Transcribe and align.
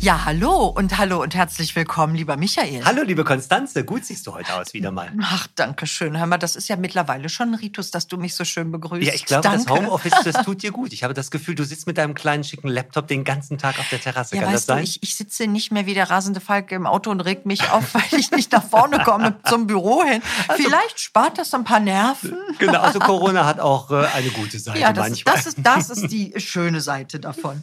Ja, 0.00 0.26
hallo 0.26 0.66
und 0.66 0.98
hallo 0.98 1.22
und 1.22 1.34
herzlich 1.34 1.74
willkommen, 1.74 2.14
lieber 2.14 2.36
Michael. 2.36 2.84
Hallo, 2.84 3.02
liebe 3.02 3.24
Konstanze, 3.24 3.86
gut 3.86 4.04
siehst 4.04 4.26
du 4.26 4.34
heute 4.34 4.52
aus 4.54 4.74
wieder 4.74 4.90
mal. 4.90 5.10
Ach, 5.22 5.46
danke 5.54 5.86
schön. 5.86 6.18
Hör 6.18 6.26
mal, 6.26 6.36
das 6.36 6.56
ist 6.56 6.68
ja 6.68 6.76
mittlerweile 6.76 7.30
schon 7.30 7.48
ein 7.50 7.54
Ritus, 7.54 7.90
dass 7.90 8.06
du 8.06 8.18
mich 8.18 8.34
so 8.34 8.44
schön 8.44 8.70
begrüßt. 8.70 9.06
Ja, 9.06 9.14
ich 9.14 9.24
glaube, 9.24 9.44
danke. 9.44 9.64
das 9.64 9.70
Homeoffice, 9.74 10.12
das 10.24 10.44
tut 10.44 10.62
dir 10.62 10.72
gut. 10.72 10.92
Ich 10.92 11.04
habe 11.04 11.14
das 11.14 11.30
Gefühl, 11.30 11.54
du 11.54 11.64
sitzt 11.64 11.86
mit 11.86 11.96
deinem 11.96 12.12
kleinen 12.12 12.44
schicken 12.44 12.68
Laptop 12.68 13.08
den 13.08 13.24
ganzen 13.24 13.56
Tag 13.56 13.78
auf 13.78 13.88
der 13.88 13.98
Terrasse. 13.98 14.36
Ja, 14.36 14.42
Kann 14.42 14.52
das 14.52 14.62
weißt 14.62 14.68
du, 14.68 14.72
sein? 14.74 14.84
ich, 14.84 15.02
ich 15.02 15.16
sitze 15.16 15.46
nicht 15.46 15.72
mehr 15.72 15.86
wie 15.86 15.94
der 15.94 16.10
rasende 16.10 16.40
Falk 16.40 16.70
im 16.72 16.86
Auto 16.86 17.10
und 17.10 17.22
reg 17.22 17.46
mich 17.46 17.70
auf, 17.70 17.94
weil 17.94 18.20
ich 18.20 18.30
nicht 18.30 18.52
nach 18.52 18.64
vorne 18.64 18.98
komme 19.04 19.36
zum 19.48 19.66
Büro 19.66 20.02
hin. 20.04 20.20
Also 20.48 20.62
Vielleicht 20.64 21.00
spart 21.00 21.38
das 21.38 21.54
ein 21.54 21.64
paar 21.64 21.80
Nerven. 21.80 22.36
genau, 22.58 22.80
also 22.82 22.98
Corona 22.98 23.46
hat 23.46 23.58
auch 23.58 23.90
äh, 23.90 24.04
eine 24.14 24.28
gute 24.30 24.58
Seite 24.58 24.80
Ja, 24.80 24.92
das, 24.92 25.08
manchmal. 25.08 25.34
das, 25.34 25.46
ist, 25.46 25.56
das 25.62 25.88
ist 25.88 26.08
die 26.12 26.34
schöne 26.36 26.82
Seite 26.82 27.20
davon. 27.20 27.62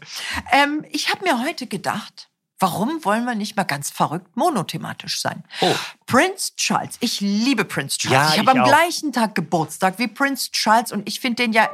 Ähm, 0.51 0.83
ich 0.89 1.11
habe 1.11 1.23
mir 1.23 1.39
heute 1.43 1.67
gedacht, 1.67 2.29
warum 2.61 3.03
wollen 3.03 3.25
wir 3.25 3.35
nicht 3.35 3.57
mal 3.57 3.63
ganz 3.63 3.89
verrückt 3.89 4.37
monothematisch 4.37 5.19
sein? 5.19 5.43
Oh. 5.61 5.75
Prince 6.11 6.51
Charles, 6.57 6.97
ich 6.99 7.21
liebe 7.21 7.63
Prince 7.63 7.97
Charles. 7.97 8.29
Ja, 8.29 8.33
ich 8.33 8.39
habe 8.39 8.51
am 8.51 8.59
auch. 8.59 8.67
gleichen 8.67 9.13
Tag 9.13 9.33
Geburtstag 9.33 9.97
wie 9.97 10.09
Prince 10.09 10.51
Charles 10.51 10.91
und 10.91 11.07
ich 11.07 11.21
finde 11.21 11.43
den 11.43 11.53
ja 11.53 11.69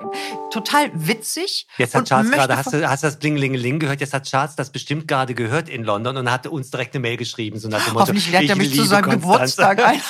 total 0.52 0.92
witzig. 0.94 1.66
Jetzt 1.80 1.96
hat 1.96 2.06
Charles 2.06 2.30
gerade, 2.30 2.56
hast 2.56 2.72
du, 2.72 2.88
hast 2.88 3.02
du 3.02 3.08
das 3.08 3.18
Blingelingeling 3.18 3.80
gehört? 3.80 4.00
Jetzt 4.00 4.14
hat 4.14 4.26
Charles 4.26 4.56
das 4.56 4.70
bestimmt 4.70 5.08
gerade 5.08 5.34
gehört 5.34 5.70
in 5.70 5.84
London 5.84 6.18
und 6.18 6.30
hatte 6.32 6.52
uns 6.52 6.70
direkt 6.70 6.94
eine 6.94 7.02
Mail 7.02 7.18
geschrieben. 7.18 7.58
So 7.58 7.68
nach 7.68 7.84
dem 7.84 7.94
Motto, 7.94 8.04
Hoffentlich 8.04 8.30
lernt 8.30 8.48
er 8.48 8.58
ich 8.58 8.62
mich 8.62 8.76
zu 8.76 8.84
seinem 8.84 9.20
Konstanze. 9.20 9.58
Geburtstag 9.66 9.84
ein. 9.84 10.02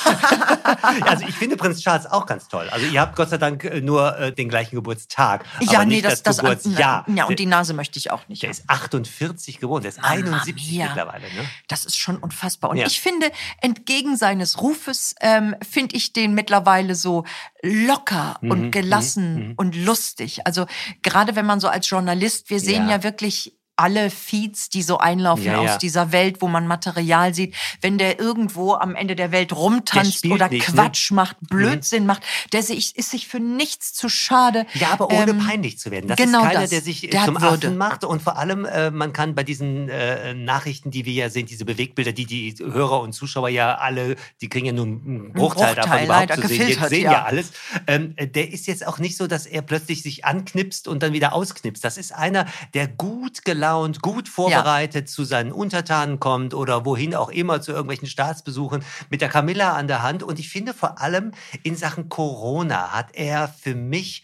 also 1.07 1.25
ich 1.25 1.35
finde 1.35 1.55
Prinz 1.55 1.79
Charles 1.79 2.05
auch 2.05 2.25
ganz 2.25 2.49
toll. 2.49 2.67
Also 2.69 2.85
ihr 2.85 2.99
habt 2.99 3.15
Gott 3.15 3.29
sei 3.29 3.37
Dank 3.37 3.63
äh, 3.63 3.79
nur 3.79 4.17
äh, 4.17 4.33
den 4.33 4.49
gleichen 4.49 4.75
Geburtstag. 4.75 5.45
ja, 5.61 5.85
nee, 5.85 5.95
nicht 5.95 6.05
das, 6.05 6.21
das, 6.21 6.39
Geburtsjahr. 6.39 7.05
ja, 7.07 7.25
und 7.27 7.39
die 7.39 7.45
Nase 7.45 7.73
möchte 7.73 7.97
ich 7.97 8.11
auch 8.11 8.27
nicht. 8.27 8.43
der 8.43 8.49
haben. 8.49 8.57
ist 8.57 8.69
48 8.69 9.59
geboren, 9.61 9.83
der 9.83 9.89
ist 9.91 10.01
Mamma 10.01 10.15
71 10.15 10.71
mia. 10.71 10.87
mittlerweile. 10.87 11.23
Ne? 11.33 11.45
Das 11.69 11.85
ist 11.85 11.97
schon 11.97 12.17
unfassbar. 12.17 12.71
Und 12.71 12.77
Ja. 12.77 12.87
ich 12.87 12.99
finde, 12.99 13.31
entgegen 13.61 14.16
seines 14.17 14.61
Rufes, 14.61 15.15
ähm, 15.21 15.55
finde 15.67 15.95
ich 15.95 16.13
den 16.13 16.33
mittlerweile 16.33 16.95
so 16.95 17.23
locker 17.61 18.37
Mhm, 18.41 18.51
und 18.51 18.71
gelassen 18.71 19.53
und 19.57 19.75
lustig. 19.75 20.45
Also 20.45 20.65
gerade 21.01 21.35
wenn 21.35 21.45
man 21.45 21.59
so 21.59 21.67
als 21.67 21.89
Journalist, 21.89 22.49
wir 22.49 22.59
sehen 22.59 22.87
Ja. 22.87 22.97
ja, 22.97 23.03
wirklich 23.03 23.56
alle 23.77 24.09
Feeds, 24.09 24.69
die 24.69 24.81
so 24.81 24.97
einlaufen 24.97 25.45
Ja, 25.45 25.63
ja. 25.63 25.73
aus 25.73 25.77
dieser 25.77 26.11
Welt, 26.11 26.41
wo 26.41 26.47
man 26.47 26.67
Material 26.67 27.33
sieht, 27.33 27.55
wenn 27.81 27.97
der 27.97 28.19
irgendwo 28.19 28.73
am 28.73 28.95
Ende 28.95 29.15
der 29.15 29.31
Welt 29.31 29.51
Der 29.51 29.57
rumtanzt 29.57 30.19
spielt 30.19 30.33
oder 30.33 30.49
nicht, 30.49 30.67
ne? 30.67 30.73
Quatsch 30.73 31.11
macht, 31.11 31.37
Blödsinn 31.41 32.05
macht, 32.05 32.23
der 32.53 32.63
sich, 32.63 32.95
ist 32.97 33.11
sich 33.11 33.27
für 33.27 33.39
nichts 33.39 33.93
zu 33.93 34.09
schade. 34.09 34.65
Ja, 34.73 34.89
aber 34.89 35.09
ohne 35.11 35.31
Ähm, 35.31 35.39
peinlich 35.39 35.79
zu 35.79 35.91
werden. 35.91 36.07
Das 36.07 36.17
genau 36.17 36.39
ist 36.41 36.47
keiner, 36.47 36.61
das. 36.61 36.69
der 36.71 36.81
sich 36.81 37.03
äh, 37.05 37.07
Der 37.07 37.25
zum. 37.25 37.37
Affen 37.37 37.77
macht. 37.77 38.03
Und 38.03 38.21
vor 38.21 38.37
allem, 38.37 38.65
äh, 38.65 38.91
man 38.91 39.13
kann 39.13 39.35
bei 39.35 39.43
diesen 39.43 39.89
äh, 39.89 40.33
Nachrichten, 40.33 40.91
die 40.91 41.05
wir 41.05 41.13
ja 41.13 41.29
sehen, 41.29 41.45
diese 41.45 41.65
Bewegbilder, 41.65 42.11
die 42.11 42.25
die 42.25 42.55
Hörer 42.59 43.01
und 43.01 43.13
Zuschauer 43.13 43.49
ja 43.49 43.75
alle, 43.75 44.15
die 44.41 44.49
kriegen 44.49 44.65
ja 44.65 44.73
nur 44.73 44.85
einen 44.85 45.33
Bruchteil, 45.33 45.75
davon 45.75 45.91
Bruchteil, 45.91 46.05
überhaupt 46.05 46.29
leider 46.29 46.41
zu 46.41 46.47
sehen. 46.47 46.57
Gefiltert, 46.57 46.89
sehen 46.89 47.03
ja, 47.03 47.11
ja. 47.11 47.23
alles. 47.23 47.51
Ähm, 47.85 48.13
äh, 48.15 48.27
der 48.27 48.51
ist 48.51 48.67
jetzt 48.67 48.85
auch 48.85 48.97
nicht 48.99 49.17
so, 49.17 49.27
dass 49.27 49.45
er 49.45 49.61
plötzlich 49.61 50.01
sich 50.01 50.25
anknipst 50.25 50.87
und 50.87 51.03
dann 51.03 51.13
wieder 51.13 51.33
ausknipst. 51.33 51.83
Das 51.83 51.97
ist 51.97 52.13
einer, 52.13 52.45
der 52.73 52.87
gut 52.87 53.45
gelaunt, 53.67 54.01
gut 54.01 54.29
vorbereitet 54.29 55.09
zu 55.09 55.25
seinen 55.25 55.51
Untertanen 55.51 56.19
kommt 56.19 56.53
oder 56.53 56.85
wohin 56.85 57.13
auch 57.13 57.29
immer, 57.29 57.61
zu 57.61 57.71
irgendwelchen 57.71 58.07
Staatsbesuchen 58.07 58.83
mit 59.09 59.19
der 59.19 59.27
Camilla 59.27 59.73
an 59.73 59.87
der 59.87 60.03
Hand. 60.03 60.23
Und 60.23 60.39
ich 60.39 60.49
finde 60.49 60.73
vor 60.73 61.01
allem 61.01 61.31
in 61.63 61.75
Sachen 61.75 62.07
Corona 62.07 62.91
hat 62.93 63.09
er 63.13 63.49
für 63.49 63.75
mich 63.75 64.23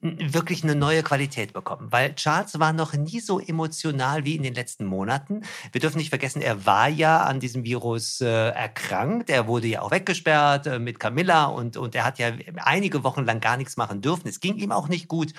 wirklich 0.00 0.62
eine 0.62 0.76
neue 0.76 1.02
Qualität 1.02 1.52
bekommen, 1.52 1.88
weil 1.90 2.14
Charles 2.14 2.60
war 2.60 2.72
noch 2.72 2.92
nie 2.92 3.18
so 3.18 3.40
emotional 3.40 4.24
wie 4.24 4.36
in 4.36 4.44
den 4.44 4.54
letzten 4.54 4.84
Monaten. 4.84 5.42
Wir 5.72 5.80
dürfen 5.80 5.98
nicht 5.98 6.10
vergessen, 6.10 6.40
er 6.40 6.64
war 6.64 6.88
ja 6.88 7.24
an 7.24 7.40
diesem 7.40 7.64
Virus 7.64 8.20
äh, 8.20 8.50
erkrankt. 8.50 9.28
Er 9.28 9.48
wurde 9.48 9.66
ja 9.66 9.82
auch 9.82 9.90
weggesperrt 9.90 10.66
äh, 10.66 10.78
mit 10.78 11.00
Camilla 11.00 11.46
und, 11.46 11.76
und 11.76 11.96
er 11.96 12.04
hat 12.04 12.20
ja 12.20 12.30
einige 12.56 13.02
Wochen 13.02 13.24
lang 13.24 13.40
gar 13.40 13.56
nichts 13.56 13.76
machen 13.76 14.02
dürfen. 14.02 14.28
Es 14.28 14.38
ging 14.38 14.56
ihm 14.56 14.70
auch 14.70 14.88
nicht 14.88 15.08
gut. 15.08 15.32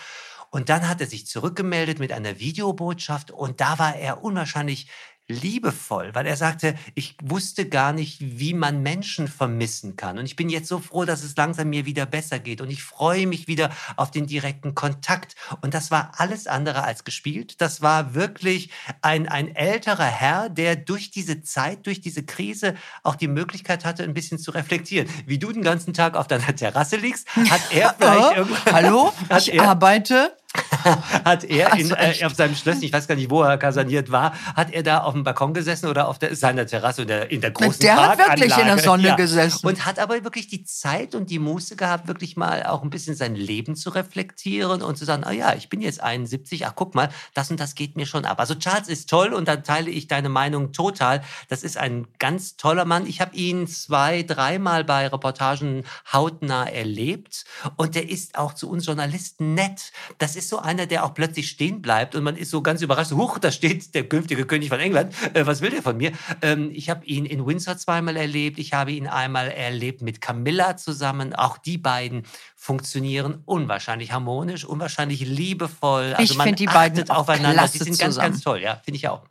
Und 0.56 0.70
dann 0.70 0.88
hat 0.88 1.02
er 1.02 1.08
sich 1.08 1.28
zurückgemeldet 1.28 2.00
mit 2.00 2.14
einer 2.14 2.40
Videobotschaft 2.40 3.30
und 3.30 3.60
da 3.60 3.78
war 3.78 3.98
er 3.98 4.24
unwahrscheinlich 4.24 4.88
liebevoll, 5.28 6.12
weil 6.14 6.26
er 6.28 6.38
sagte, 6.38 6.76
ich 6.94 7.18
wusste 7.22 7.68
gar 7.68 7.92
nicht, 7.92 8.20
wie 8.22 8.54
man 8.54 8.82
Menschen 8.82 9.28
vermissen 9.28 9.98
kann. 9.98 10.18
Und 10.18 10.26
ich 10.26 10.38
bin 10.38 10.48
jetzt 10.48 10.70
so 10.70 10.80
froh, 10.80 11.04
dass 11.04 11.24
es 11.24 11.36
langsam 11.36 11.72
mir 11.72 11.86
wieder 11.86 12.06
besser 12.06 12.40
geht. 12.40 12.62
Und 12.62 12.70
ich 12.70 12.84
freue 12.84 13.28
mich 13.28 13.50
wieder 13.50 13.70
auf 13.98 14.12
den 14.12 14.28
direkten 14.28 14.76
Kontakt. 14.76 15.36
Und 15.60 15.74
das 15.74 15.92
war 15.92 16.14
alles 16.16 16.48
andere 16.48 16.84
als 16.84 17.04
gespielt. 17.04 17.60
Das 17.60 17.82
war 17.82 18.14
wirklich 18.14 18.70
ein, 19.02 19.28
ein 19.28 19.54
älterer 19.54 20.06
Herr, 20.06 20.48
der 20.48 20.78
durch 20.78 21.12
diese 21.12 21.42
Zeit, 21.42 21.86
durch 21.86 22.00
diese 22.00 22.24
Krise 22.24 22.76
auch 23.04 23.16
die 23.16 23.28
Möglichkeit 23.28 23.84
hatte, 23.84 24.04
ein 24.04 24.14
bisschen 24.14 24.40
zu 24.40 24.52
reflektieren. 24.52 25.10
Wie 25.26 25.38
du 25.38 25.52
den 25.52 25.64
ganzen 25.64 25.94
Tag 25.94 26.16
auf 26.16 26.28
deiner 26.28 26.56
Terrasse 26.56 26.96
liegst, 26.96 27.28
hat 27.36 27.62
er 27.72 27.94
vielleicht 28.00 28.38
irgendwann... 28.38 28.74
Hallo, 28.74 29.14
ich 29.38 29.60
arbeite. 29.60 30.38
hat 31.26 31.44
er 31.44 31.74
in, 31.78 31.92
äh, 31.92 32.26
auf 32.26 32.36
seinem 32.36 32.56
Schlösschen, 32.56 32.84
ich 32.84 32.94
weiß 32.94 33.08
gar 33.08 33.16
nicht, 33.16 33.30
wo 33.30 33.42
er 33.42 33.58
kasaniert 33.58 34.12
war, 34.12 34.34
hat 34.56 34.72
er 34.72 34.84
da 34.84 35.00
auf 35.00 35.14
dem 35.14 35.24
Balkon 35.24 35.54
gesessen 35.54 35.88
oder 35.88 36.08
auf 36.08 36.20
der, 36.20 36.36
seiner 36.36 36.66
Terrasse 36.66 37.04
in 37.04 37.08
der, 37.08 37.32
in 37.32 37.42
der 37.42 37.52
großen 37.52 37.80
Der 37.82 37.96
hat 37.96 38.18
wirklich 38.18 38.58
in 38.58 38.66
der. 38.66 38.86
Sonne 38.86 39.16
gesessen. 39.16 39.66
Und 39.66 39.86
hat 39.86 40.00
aber 40.00 40.24
wirklich 40.24 40.48
die 40.48 40.64
Zeit 40.64 41.16
und 41.16 41.30
die 41.30 41.40
Muße 41.40 41.76
gehabt, 41.76 42.08
wirklich 42.08 42.38
mal 42.38 42.64
auch 42.64 42.84
ein 42.84 42.90
bisschen 42.90 43.16
sein 43.16 43.36
Leben 43.36 43.76
zu 43.76 43.90
reflektieren 43.90 44.82
und 44.82 44.98
zu 44.98 45.06
sagen, 45.06 45.24
ah 45.24 45.32
ja, 45.32 45.56
ich 45.56 45.70
bin 45.70 45.82
jetzt 45.82 46.02
71, 46.02 46.66
ach 46.66 46.74
guck 46.76 46.96
mal, 46.96 47.10
das 47.34 47.52
und 47.52 47.60
das 47.60 47.76
geht 47.76 47.96
mir 47.96 48.06
schon 48.06 48.26
ab. 48.26 48.40
Also 48.40 48.56
Charles 48.56 48.88
ist 48.88 49.10
toll 49.10 49.34
und 49.34 49.48
da 49.48 49.58
teile 49.58 49.90
ich 49.90 50.08
deine 50.08 50.30
Meinung 50.30 50.72
total. 50.72 51.22
Das 51.50 51.64
ist 51.64 51.78
ein 51.78 52.08
ganz 52.20 52.58
toller 52.58 52.86
Mann. 52.86 53.08
Ich 53.08 53.22
habe 53.22 53.36
ihn 53.36 53.68
zwei, 53.68 54.24
dreimal 54.24 54.84
bei 54.84 55.08
Reportagen 55.08 55.84
hautnah 56.12 56.66
erlebt 56.66 57.46
und 57.76 57.96
der 57.96 58.10
ist 58.10 58.38
auch 58.38 58.54
zu 58.54 58.70
uns 58.70 58.86
Journalisten 58.86 59.54
nett. 59.54 59.92
Das 60.18 60.36
ist 60.36 60.45
so 60.50 60.60
einer, 60.60 60.86
der 60.86 61.04
auch 61.06 61.14
plötzlich 61.14 61.50
stehen 61.50 61.82
bleibt 61.82 62.16
und 62.16 62.24
man 62.24 62.36
ist 62.38 62.52
so 62.52 62.62
ganz 62.62 62.82
überrascht, 62.82 63.12
huch, 63.12 63.40
da 63.40 63.52
steht 63.52 63.94
der 63.96 64.08
künftige 64.08 64.46
König 64.46 64.70
von 64.70 64.80
England, 64.80 65.14
äh, 65.34 65.46
was 65.46 65.62
will 65.62 65.70
der 65.72 65.82
von 65.82 65.98
mir? 65.98 66.12
Ähm, 66.42 66.70
ich 66.74 66.90
habe 66.90 67.06
ihn 67.06 67.26
in 67.26 67.46
Windsor 67.46 67.78
zweimal 67.78 68.16
erlebt, 68.18 68.60
ich 68.60 68.74
habe 68.74 68.92
ihn 68.92 69.08
einmal 69.08 69.50
erlebt 69.50 70.02
mit 70.02 70.22
Camilla 70.22 70.78
zusammen, 70.78 71.34
auch 71.34 71.58
die 71.58 71.78
beiden 71.78 72.24
funktionieren 72.56 73.42
unwahrscheinlich 73.46 74.12
harmonisch, 74.12 74.66
unwahrscheinlich 74.66 75.22
liebevoll. 75.22 76.14
Also 76.18 76.24
Ich 76.34 76.38
man 76.38 76.48
find 76.48 76.60
die 76.60 76.66
beiden 76.66 77.10
aufeinander, 77.10 77.68
die 77.68 77.78
sind 77.78 77.98
ganz, 78.00 78.16
zusammen. 78.16 78.32
ganz 78.32 78.42
toll, 78.44 78.60
ja, 78.62 78.76
finde 78.84 78.98
ich 78.98 79.08
auch. 79.08 79.22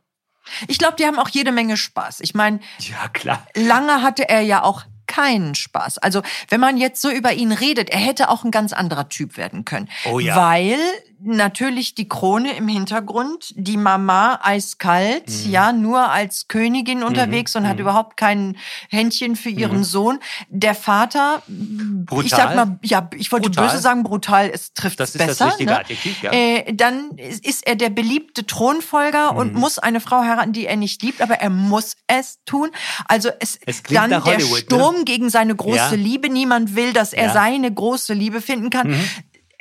Ich 0.67 0.77
glaube, 0.77 0.95
die 0.97 1.05
haben 1.05 1.17
auch 1.19 1.29
jede 1.29 1.51
Menge 1.51 1.75
Spaß. 1.75 2.21
Ich 2.21 2.33
meine, 2.35 2.59
Ja, 2.79 3.07
klar. 3.09 3.45
lange 3.55 4.01
hatte 4.03 4.29
er 4.29 4.41
ja 4.41 4.63
auch 4.63 4.83
keinen 5.07 5.55
Spaß. 5.55 5.97
Also, 5.99 6.21
wenn 6.49 6.59
man 6.59 6.77
jetzt 6.77 7.01
so 7.01 7.09
über 7.09 7.33
ihn 7.33 7.51
redet, 7.51 7.89
er 7.89 7.99
hätte 7.99 8.29
auch 8.29 8.43
ein 8.43 8.51
ganz 8.51 8.73
anderer 8.73 9.09
Typ 9.09 9.37
werden 9.37 9.65
können. 9.65 9.89
Oh 10.11 10.19
ja. 10.19 10.35
Weil 10.35 10.77
natürlich 11.21 11.95
die 11.95 12.07
Krone 12.07 12.55
im 12.55 12.67
Hintergrund, 12.67 13.53
die 13.55 13.77
Mama 13.77 14.39
eiskalt, 14.43 15.27
Mhm. 15.29 15.51
ja, 15.51 15.71
nur 15.71 16.11
als 16.11 16.47
Königin 16.47 17.03
unterwegs 17.03 17.55
und 17.55 17.67
hat 17.67 17.79
überhaupt 17.79 18.15
kein 18.17 18.57
Händchen 18.89 19.35
für 19.35 19.49
ihren 19.49 19.83
Sohn. 19.83 20.19
Der 20.49 20.75
Vater, 20.75 21.41
ich 22.09 22.11
Mhm. 22.11 22.21
Brutal. 22.21 22.29
sag 22.29 22.55
mal, 22.55 22.79
ja, 22.83 23.09
ich 23.17 23.31
wollte 23.31 23.49
Brutal. 23.49 23.67
böse 23.67 23.79
sagen, 23.79 24.03
brutal, 24.03 24.49
es 24.53 24.73
trifft 24.73 24.99
Das 24.99 25.09
ist 25.09 25.19
das 25.19 25.27
besser. 25.27 25.47
richtige 25.47 25.71
ne? 25.71 25.79
Adjektiv, 25.79 26.21
ja. 26.23 26.31
Äh, 26.31 26.73
dann 26.73 27.11
ist 27.17 27.65
er 27.67 27.75
der 27.75 27.89
beliebte 27.89 28.45
Thronfolger 28.45 29.35
und 29.35 29.53
Mhm. 29.53 29.59
muss 29.59 29.79
eine 29.79 29.99
Frau 29.99 30.21
heiraten, 30.21 30.53
die 30.53 30.65
er 30.65 30.75
nicht 30.75 31.01
liebt, 31.01 31.21
aber 31.21 31.35
er 31.35 31.49
muss 31.49 31.95
es 32.07 32.39
tun. 32.45 32.69
Also 33.07 33.29
es, 33.39 33.57
Es 33.65 33.83
dann 33.83 34.09
der 34.09 34.19
ne? 34.21 34.39
Sturm 34.41 35.05
gegen 35.05 35.29
seine 35.29 35.55
große 35.55 35.75
Ja. 35.77 35.91
Liebe. 35.91 36.29
Niemand 36.29 36.75
will, 36.75 36.93
dass 36.93 37.13
er 37.13 37.23
Ja. 37.23 37.29
Mhm. 37.29 37.33
seine 37.33 37.73
große 37.73 38.13
Liebe 38.13 38.41
finden 38.41 38.69
kann. 38.69 38.95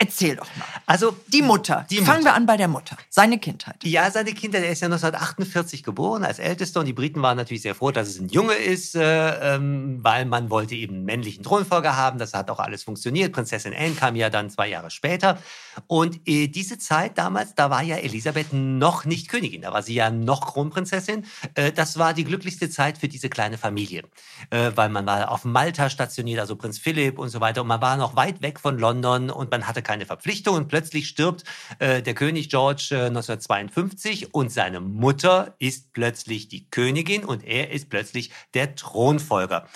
Erzähl 0.05 0.37
doch 0.37 0.47
mal. 0.57 0.67
Also 0.87 1.17
Die 1.29 1.43
Mutter. 1.43 1.87
Die 1.91 1.97
Fangen 1.97 2.19
Mutter. 2.19 2.25
wir 2.25 2.35
an 2.35 2.47
bei 2.47 2.57
der 2.57 2.69
Mutter. 2.69 2.97
Seine 3.09 3.39
Kindheit. 3.39 3.77
Ja, 3.83 4.11
seine 4.11 4.33
Kinder, 4.33 4.61
der 4.61 4.71
ist 4.71 4.81
ja 4.81 4.87
1948 4.87 5.83
geboren 5.83 6.25
als 6.25 6.39
Ältester 6.39 6.81
und 6.81 6.87
die 6.87 6.93
Briten 6.93 7.23
waren 7.23 7.37
natürlich 7.37 7.63
sehr 7.63 7.75
froh, 7.75 7.91
dass 7.91 8.09
es 8.09 8.19
ein 8.19 8.29
Junge 8.29 8.55
ist, 8.55 8.95
äh, 8.95 9.55
ähm, 9.55 10.01
weil 10.03 10.25
man 10.25 10.51
wollte 10.51 10.75
eben 10.75 10.95
einen 10.97 11.05
männlichen 11.05 11.45
Thronfolger 11.45 11.97
haben. 11.97 12.19
Das 12.19 12.35
hat 12.35 12.51
auch 12.51 12.59
alles 12.59 12.83
funktioniert. 12.83 13.33
Prinzessin 13.33 13.73
Anne 13.75 13.95
kam 13.95 14.17
ja 14.17 14.31
dann 14.31 14.51
zwei 14.51 14.69
Jahre 14.69 14.91
später. 14.91 15.39
Und 15.87 16.21
äh, 16.27 16.49
diese 16.49 16.79
Zeit 16.79 17.17
damals, 17.19 17.55
da 17.55 17.71
war 17.71 17.83
ja 17.83 17.97
Elisabeth 17.97 18.53
noch 18.53 19.05
nicht 19.05 19.29
Königin, 19.29 19.63
da 19.63 19.73
war 19.73 19.83
sie 19.83 19.95
ja 19.95 20.11
noch 20.11 20.53
Kronprinzessin. 20.53 21.25
Äh, 21.55 21.73
das 21.73 21.99
war 21.99 22.15
die 22.15 22.25
glücklichste 22.25 22.69
Zeit 22.69 22.99
für 22.99 23.09
diese 23.09 23.29
kleine 23.29 23.59
Familie, 23.59 24.03
äh, 24.51 24.73
weil 24.75 24.89
man 24.89 25.07
war 25.07 25.31
auf 25.31 25.45
Malta 25.45 25.89
stationiert, 25.89 26.41
also 26.41 26.57
Prinz 26.57 26.79
Philipp 26.79 27.19
und 27.19 27.29
so 27.29 27.41
weiter. 27.41 27.63
Und 27.63 27.69
man 27.69 27.81
war 27.81 27.97
noch 27.97 28.17
weit 28.17 28.43
weg 28.43 28.59
von 28.61 28.79
London 28.79 29.31
und 29.31 29.51
man 29.51 29.67
hatte 29.67 29.83
keine 29.83 29.94
keine 29.95 30.07
Verpflichtung 30.07 30.57
und 30.57 30.67
plötzlich 30.67 31.07
stirbt 31.07 31.45
äh, 31.79 32.03
der 32.03 32.15
König 32.15 32.51
George 32.51 32.89
äh, 32.91 33.07
1952 33.07 34.35
und 34.35 34.51
seine 34.51 34.81
Mutter 34.81 35.55
ist 35.61 35.93
plötzlich 35.93 36.49
die 36.49 36.69
Königin 36.69 37.25
und 37.25 37.45
er 37.45 37.71
ist 37.71 37.91
plötzlich 37.91 38.33
der 38.55 38.75
Thronfolger. 38.75 39.69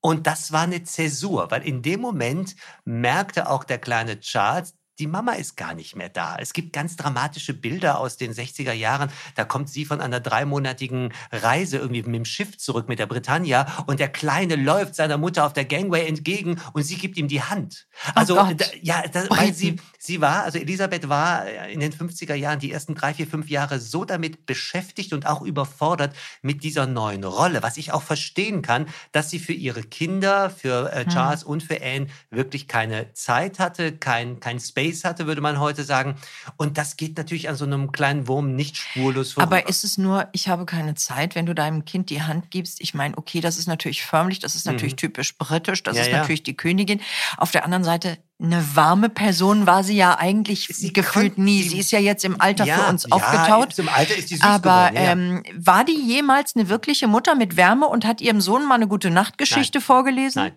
Und 0.00 0.26
das 0.26 0.50
war 0.50 0.62
eine 0.62 0.82
Zäsur, 0.82 1.52
weil 1.52 1.62
in 1.62 1.80
dem 1.80 2.00
Moment 2.00 2.56
merkte 2.84 3.48
auch 3.48 3.62
der 3.62 3.78
kleine 3.78 4.18
Charles, 4.18 4.74
die 4.98 5.06
Mama 5.06 5.32
ist 5.32 5.56
gar 5.56 5.74
nicht 5.74 5.96
mehr 5.96 6.08
da. 6.08 6.36
Es 6.38 6.52
gibt 6.52 6.72
ganz 6.72 6.96
dramatische 6.96 7.54
Bilder 7.54 7.98
aus 7.98 8.18
den 8.18 8.32
60er 8.32 8.72
Jahren. 8.72 9.10
Da 9.34 9.44
kommt 9.44 9.68
sie 9.70 9.84
von 9.84 10.00
einer 10.00 10.20
dreimonatigen 10.20 11.12
Reise 11.30 11.78
irgendwie 11.78 12.02
mit 12.02 12.14
dem 12.14 12.24
Schiff 12.24 12.58
zurück 12.58 12.88
mit 12.88 12.98
der 12.98 13.06
Britannia 13.06 13.84
und 13.86 14.00
der 14.00 14.08
Kleine 14.08 14.56
läuft 14.56 14.94
seiner 14.94 15.16
Mutter 15.16 15.46
auf 15.46 15.54
der 15.54 15.64
Gangway 15.64 16.06
entgegen 16.06 16.60
und 16.74 16.82
sie 16.82 16.96
gibt 16.96 17.16
ihm 17.16 17.26
die 17.26 17.42
Hand. 17.42 17.86
Oh 18.08 18.10
Also, 18.14 18.34
Gott. 18.34 18.60
da, 18.60 18.66
ja, 18.82 19.02
da, 19.10 19.24
weil 19.30 19.54
sie, 19.54 19.76
sie 19.98 20.20
war, 20.20 20.44
also 20.44 20.58
Elisabeth 20.58 21.08
war 21.08 21.48
in 21.68 21.80
den 21.80 21.92
50er 21.92 22.34
Jahren, 22.34 22.58
die 22.58 22.70
ersten 22.70 22.94
drei, 22.94 23.14
vier, 23.14 23.26
fünf 23.26 23.48
Jahre 23.48 23.80
so 23.80 24.04
damit 24.04 24.44
beschäftigt 24.46 25.12
und 25.14 25.26
auch 25.26 25.42
überfordert 25.42 26.14
mit 26.42 26.62
dieser 26.62 26.86
neuen 26.86 27.24
Rolle, 27.24 27.62
was 27.62 27.76
ich 27.78 27.92
auch 27.92 28.02
verstehen 28.02 28.60
kann, 28.62 28.86
dass 29.12 29.30
sie 29.30 29.38
für 29.38 29.54
ihre 29.54 29.82
Kinder, 29.82 30.50
für 30.50 30.92
äh, 30.92 31.06
Charles 31.06 31.44
und 31.44 31.62
für 31.62 31.80
Anne 31.82 32.08
wirklich 32.30 32.68
keine 32.68 33.12
Zeit 33.14 33.58
hatte, 33.58 33.96
kein, 33.96 34.38
kein 34.38 34.60
Space 34.60 34.81
hatte, 35.04 35.26
würde 35.26 35.40
man 35.40 35.58
heute 35.60 35.84
sagen. 35.84 36.16
Und 36.56 36.78
das 36.78 36.96
geht 36.96 37.16
natürlich 37.16 37.48
an 37.48 37.56
so 37.56 37.64
einem 37.64 37.92
kleinen 37.92 38.26
Wurm 38.28 38.54
nicht 38.54 38.76
spurlos 38.76 39.32
vorüber. 39.32 39.56
Aber 39.56 39.68
ist 39.68 39.84
es 39.84 39.98
nur, 39.98 40.28
ich 40.32 40.48
habe 40.48 40.66
keine 40.66 40.94
Zeit, 40.94 41.34
wenn 41.34 41.46
du 41.46 41.54
deinem 41.54 41.84
Kind 41.84 42.10
die 42.10 42.22
Hand 42.22 42.50
gibst? 42.50 42.80
Ich 42.80 42.94
meine, 42.94 43.16
okay, 43.16 43.40
das 43.40 43.58
ist 43.58 43.66
natürlich 43.68 44.04
förmlich, 44.04 44.38
das 44.40 44.54
ist 44.54 44.66
natürlich 44.66 44.96
typisch 44.96 45.36
britisch, 45.38 45.82
das 45.82 45.94
Mhm. 45.94 45.96
Ja, 45.98 46.02
ist 46.02 46.10
ja. 46.12 46.18
natürlich 46.18 46.42
die 46.42 46.56
Königin. 46.56 47.00
Auf 47.36 47.50
der 47.50 47.64
anderen 47.64 47.84
Seite, 47.84 48.18
eine 48.40 48.64
warme 48.74 49.08
Person 49.08 49.66
war 49.66 49.84
sie 49.84 49.94
ja 49.96 50.18
eigentlich 50.18 50.66
Sie 50.66 50.92
gefühlt 50.92 51.38
nie. 51.38 51.62
sie- 51.62 51.78
ist 51.78 51.92
ja 51.92 52.00
jetzt 52.00 52.24
im 52.24 52.40
Alter 52.40 52.64
ja, 52.64 52.76
für 52.78 52.90
uns 52.90 53.04
ja, 53.08 53.14
aufgetaut. 53.14 53.78
Im 53.78 53.88
Alter 53.88 54.16
ist 54.16 54.30
die 54.30 54.34
süß 54.36 54.44
Aber 54.44 54.90
geworden, 54.90 54.96
ja. 54.96 55.12
ähm, 55.12 55.42
war 55.64 55.84
die 55.84 55.92
jemals 55.96 56.56
eine 56.56 56.68
wirkliche 56.68 57.06
Mutter 57.06 57.36
mit 57.36 57.56
Wärme 57.56 57.86
und 57.86 58.04
hat 58.04 58.20
ihrem 58.20 58.40
Sohn 58.40 58.66
mal 58.66 58.74
eine 58.74 58.88
gute 58.88 59.10
Nachtgeschichte 59.10 59.80
vorgelesen? 59.80 60.42
Nein. 60.42 60.52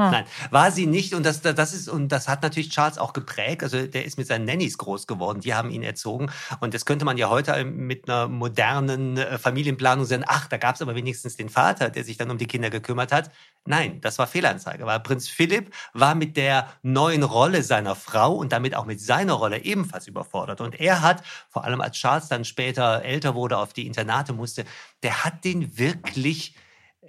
Ah. 0.00 0.10
Nein, 0.10 0.24
war 0.50 0.70
sie 0.70 0.86
nicht 0.86 1.12
und 1.12 1.26
das, 1.26 1.42
das 1.42 1.74
ist 1.74 1.86
und 1.86 2.08
das 2.08 2.26
hat 2.26 2.42
natürlich 2.42 2.70
Charles 2.70 2.96
auch 2.96 3.12
geprägt. 3.12 3.62
Also 3.62 3.86
der 3.86 4.06
ist 4.06 4.16
mit 4.16 4.26
seinen 4.26 4.46
Nannies 4.46 4.78
groß 4.78 5.06
geworden, 5.06 5.40
die 5.40 5.54
haben 5.54 5.70
ihn 5.70 5.82
erzogen 5.82 6.30
und 6.60 6.72
das 6.72 6.86
könnte 6.86 7.04
man 7.04 7.18
ja 7.18 7.28
heute 7.28 7.64
mit 7.66 8.08
einer 8.08 8.26
modernen 8.26 9.18
äh, 9.18 9.36
Familienplanung 9.36 10.06
sagen. 10.06 10.24
Ach, 10.26 10.48
da 10.48 10.56
gab 10.56 10.76
es 10.76 10.80
aber 10.80 10.94
wenigstens 10.94 11.36
den 11.36 11.50
Vater, 11.50 11.90
der 11.90 12.04
sich 12.04 12.16
dann 12.16 12.30
um 12.30 12.38
die 12.38 12.46
Kinder 12.46 12.70
gekümmert 12.70 13.12
hat. 13.12 13.30
Nein, 13.66 14.00
das 14.00 14.18
war 14.18 14.26
Fehlanzeige. 14.26 14.86
Weil 14.86 15.00
Prinz 15.00 15.28
Philipp 15.28 15.70
war 15.92 16.14
mit 16.14 16.38
der 16.38 16.68
neuen 16.82 17.22
Rolle 17.22 17.62
seiner 17.62 17.94
Frau 17.94 18.32
und 18.32 18.52
damit 18.52 18.74
auch 18.74 18.86
mit 18.86 19.02
seiner 19.02 19.34
Rolle 19.34 19.62
ebenfalls 19.62 20.06
überfordert 20.06 20.62
und 20.62 20.80
er 20.80 21.02
hat 21.02 21.22
vor 21.50 21.64
allem 21.64 21.82
als 21.82 21.98
Charles 21.98 22.28
dann 22.28 22.46
später 22.46 23.02
älter 23.02 23.34
wurde, 23.34 23.58
auf 23.58 23.74
die 23.74 23.86
Internate 23.86 24.32
musste, 24.32 24.64
der 25.02 25.24
hat 25.24 25.44
den 25.44 25.76
wirklich 25.76 26.54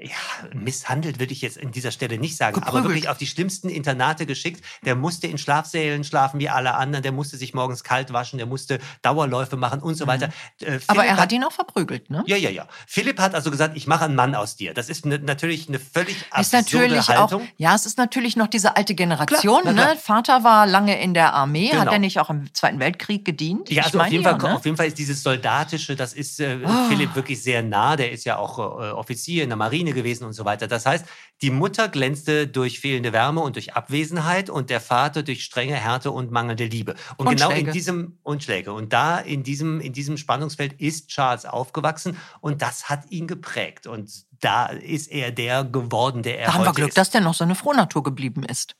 ja, 0.01 0.49
misshandelt 0.53 1.19
würde 1.19 1.33
ich 1.33 1.41
jetzt 1.41 1.57
in 1.57 1.71
dieser 1.71 1.91
Stelle 1.91 2.17
nicht 2.17 2.35
sagen, 2.37 2.55
aber 2.57 2.65
Geprügelt. 2.65 2.89
wirklich 2.89 3.09
auf 3.09 3.17
die 3.17 3.27
schlimmsten 3.27 3.69
Internate 3.69 4.25
geschickt. 4.25 4.63
Der 4.85 4.95
musste 4.95 5.27
in 5.27 5.37
Schlafsälen 5.37 6.03
schlafen 6.03 6.39
wie 6.39 6.49
alle 6.49 6.73
anderen, 6.75 7.03
der 7.03 7.11
musste 7.11 7.37
sich 7.37 7.53
morgens 7.53 7.83
kalt 7.83 8.11
waschen, 8.13 8.37
der 8.37 8.47
musste 8.47 8.79
Dauerläufe 9.01 9.57
machen 9.57 9.81
und 9.81 9.95
so 9.95 10.07
weiter. 10.07 10.29
Äh, 10.61 10.71
Mhm. 10.71 10.79
Aber 10.87 11.01
Philipp 11.01 11.11
er 11.15 11.17
hat 11.17 11.31
ihn 11.31 11.43
auch 11.43 11.51
verprügelt, 11.51 12.09
ne? 12.09 12.23
ja, 12.27 12.37
ja, 12.37 12.49
ja. 12.49 12.67
Philipp 12.87 13.19
hat 13.19 13.35
also 13.35 13.51
gesagt, 13.51 13.75
ich 13.77 13.87
mache 13.87 14.05
einen 14.05 14.15
Mann 14.15 14.35
aus 14.35 14.55
dir. 14.55 14.73
Das 14.73 14.89
ist 14.89 15.05
ne, 15.05 15.19
natürlich 15.19 15.67
eine 15.67 15.79
völlig 15.79 16.17
Ist 16.37 16.53
absurde 16.55 16.87
natürlich 16.87 17.07
Haltung. 17.09 17.41
auch, 17.43 17.45
ja, 17.57 17.75
es 17.75 17.85
ist 17.85 17.97
natürlich 17.97 18.35
noch 18.35 18.47
diese 18.47 18.75
alte 18.77 18.95
Generation. 18.95 19.61
Klar, 19.61 19.73
ne? 19.73 19.95
Vater 20.01 20.43
war 20.43 20.65
lange 20.67 20.99
in 21.01 21.13
der 21.13 21.33
Armee, 21.33 21.69
hat 21.71 21.79
Genau. 21.81 21.91
er 21.93 21.99
nicht 21.99 22.19
auch 22.19 22.29
im 22.29 22.53
Zweiten 22.53 22.79
Weltkrieg 22.79 23.25
gedient? 23.25 23.69
Ja, 23.69 23.83
also 23.83 23.99
auf, 23.99 24.07
jeden 24.07 24.23
ja, 24.23 24.37
Fall, 24.37 24.49
ne? 24.49 24.55
auf 24.55 24.65
jeden 24.65 24.77
Fall 24.77 24.87
ist 24.87 24.97
dieses 24.97 25.21
Soldatische, 25.23 25.95
das 25.95 26.13
ist 26.13 26.39
äh, 26.39 26.59
Oh. 26.63 26.89
Philipp 26.89 27.15
wirklich 27.15 27.41
sehr 27.41 27.63
nah. 27.63 27.95
Der 27.95 28.11
ist 28.11 28.23
ja 28.25 28.37
auch 28.37 28.57
äh, 28.59 28.91
Offizier 28.91 29.43
in 29.43 29.49
der 29.49 29.57
Marine 29.57 29.90
gewesen 29.93 30.25
und 30.25 30.33
so 30.33 30.45
weiter. 30.45 30.67
Das 30.67 30.85
heißt, 30.85 31.05
die 31.41 31.51
Mutter 31.51 31.87
glänzte 31.87 32.47
durch 32.47 32.79
fehlende 32.79 33.13
Wärme 33.13 33.41
und 33.41 33.55
durch 33.55 33.73
Abwesenheit 33.73 34.49
und 34.49 34.69
der 34.69 34.81
Vater 34.81 35.23
durch 35.23 35.43
strenge 35.43 35.75
Härte 35.75 36.11
und 36.11 36.31
mangelnde 36.31 36.65
Liebe. 36.65 36.95
Und, 37.17 37.27
Und 37.27 37.35
genau 37.35 37.49
in 37.51 37.71
diesem 37.71 38.17
und 38.23 38.43
Schläge. 38.43 38.73
Und 38.73 38.93
da 38.93 39.19
in 39.19 39.43
diesem, 39.43 39.79
in 39.81 39.93
diesem 39.93 40.17
Spannungsfeld 40.17 40.73
ist 40.73 41.09
Charles 41.09 41.45
aufgewachsen 41.45 42.17
und 42.39 42.61
das 42.61 42.89
hat 42.89 43.09
ihn 43.09 43.27
geprägt. 43.27 43.87
Und 43.87 44.11
da 44.39 44.67
ist 44.67 45.11
er 45.11 45.31
der 45.31 45.63
geworden, 45.63 46.23
der 46.23 46.39
er 46.39 46.47
Da 46.47 46.53
haben 46.53 46.61
wir 46.61 46.67
heute 46.67 46.75
Glück, 46.75 46.89
ist. 46.89 46.97
dass 46.97 47.09
der 47.09 47.21
noch 47.21 47.33
so 47.33 47.43
eine 47.43 47.55
Frohnatur 47.55 48.03
geblieben 48.03 48.43
ist. 48.43 48.75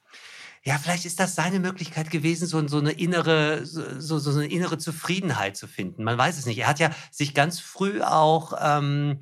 Ja, 0.64 0.78
vielleicht 0.78 1.06
ist 1.06 1.20
das 1.20 1.34
seine 1.34 1.60
Möglichkeit 1.60 2.12
gewesen, 2.12 2.46
so, 2.46 2.68
so 2.68 2.78
eine 2.78 2.92
innere, 2.92 3.66
so, 3.66 4.20
so 4.20 4.30
eine 4.30 4.46
innere 4.46 4.78
Zufriedenheit 4.78 5.58
zu 5.58 5.68
finden. 5.68 6.04
Man 6.04 6.20
weiß 6.20 6.38
es 6.38 6.46
nicht. 6.46 6.60
Er 6.60 6.68
hat 6.68 6.80
ja 6.80 6.92
sich 7.10 7.34
ganz 7.34 7.60
früh 7.60 8.02
auch 8.02 8.54
ähm, 8.62 9.22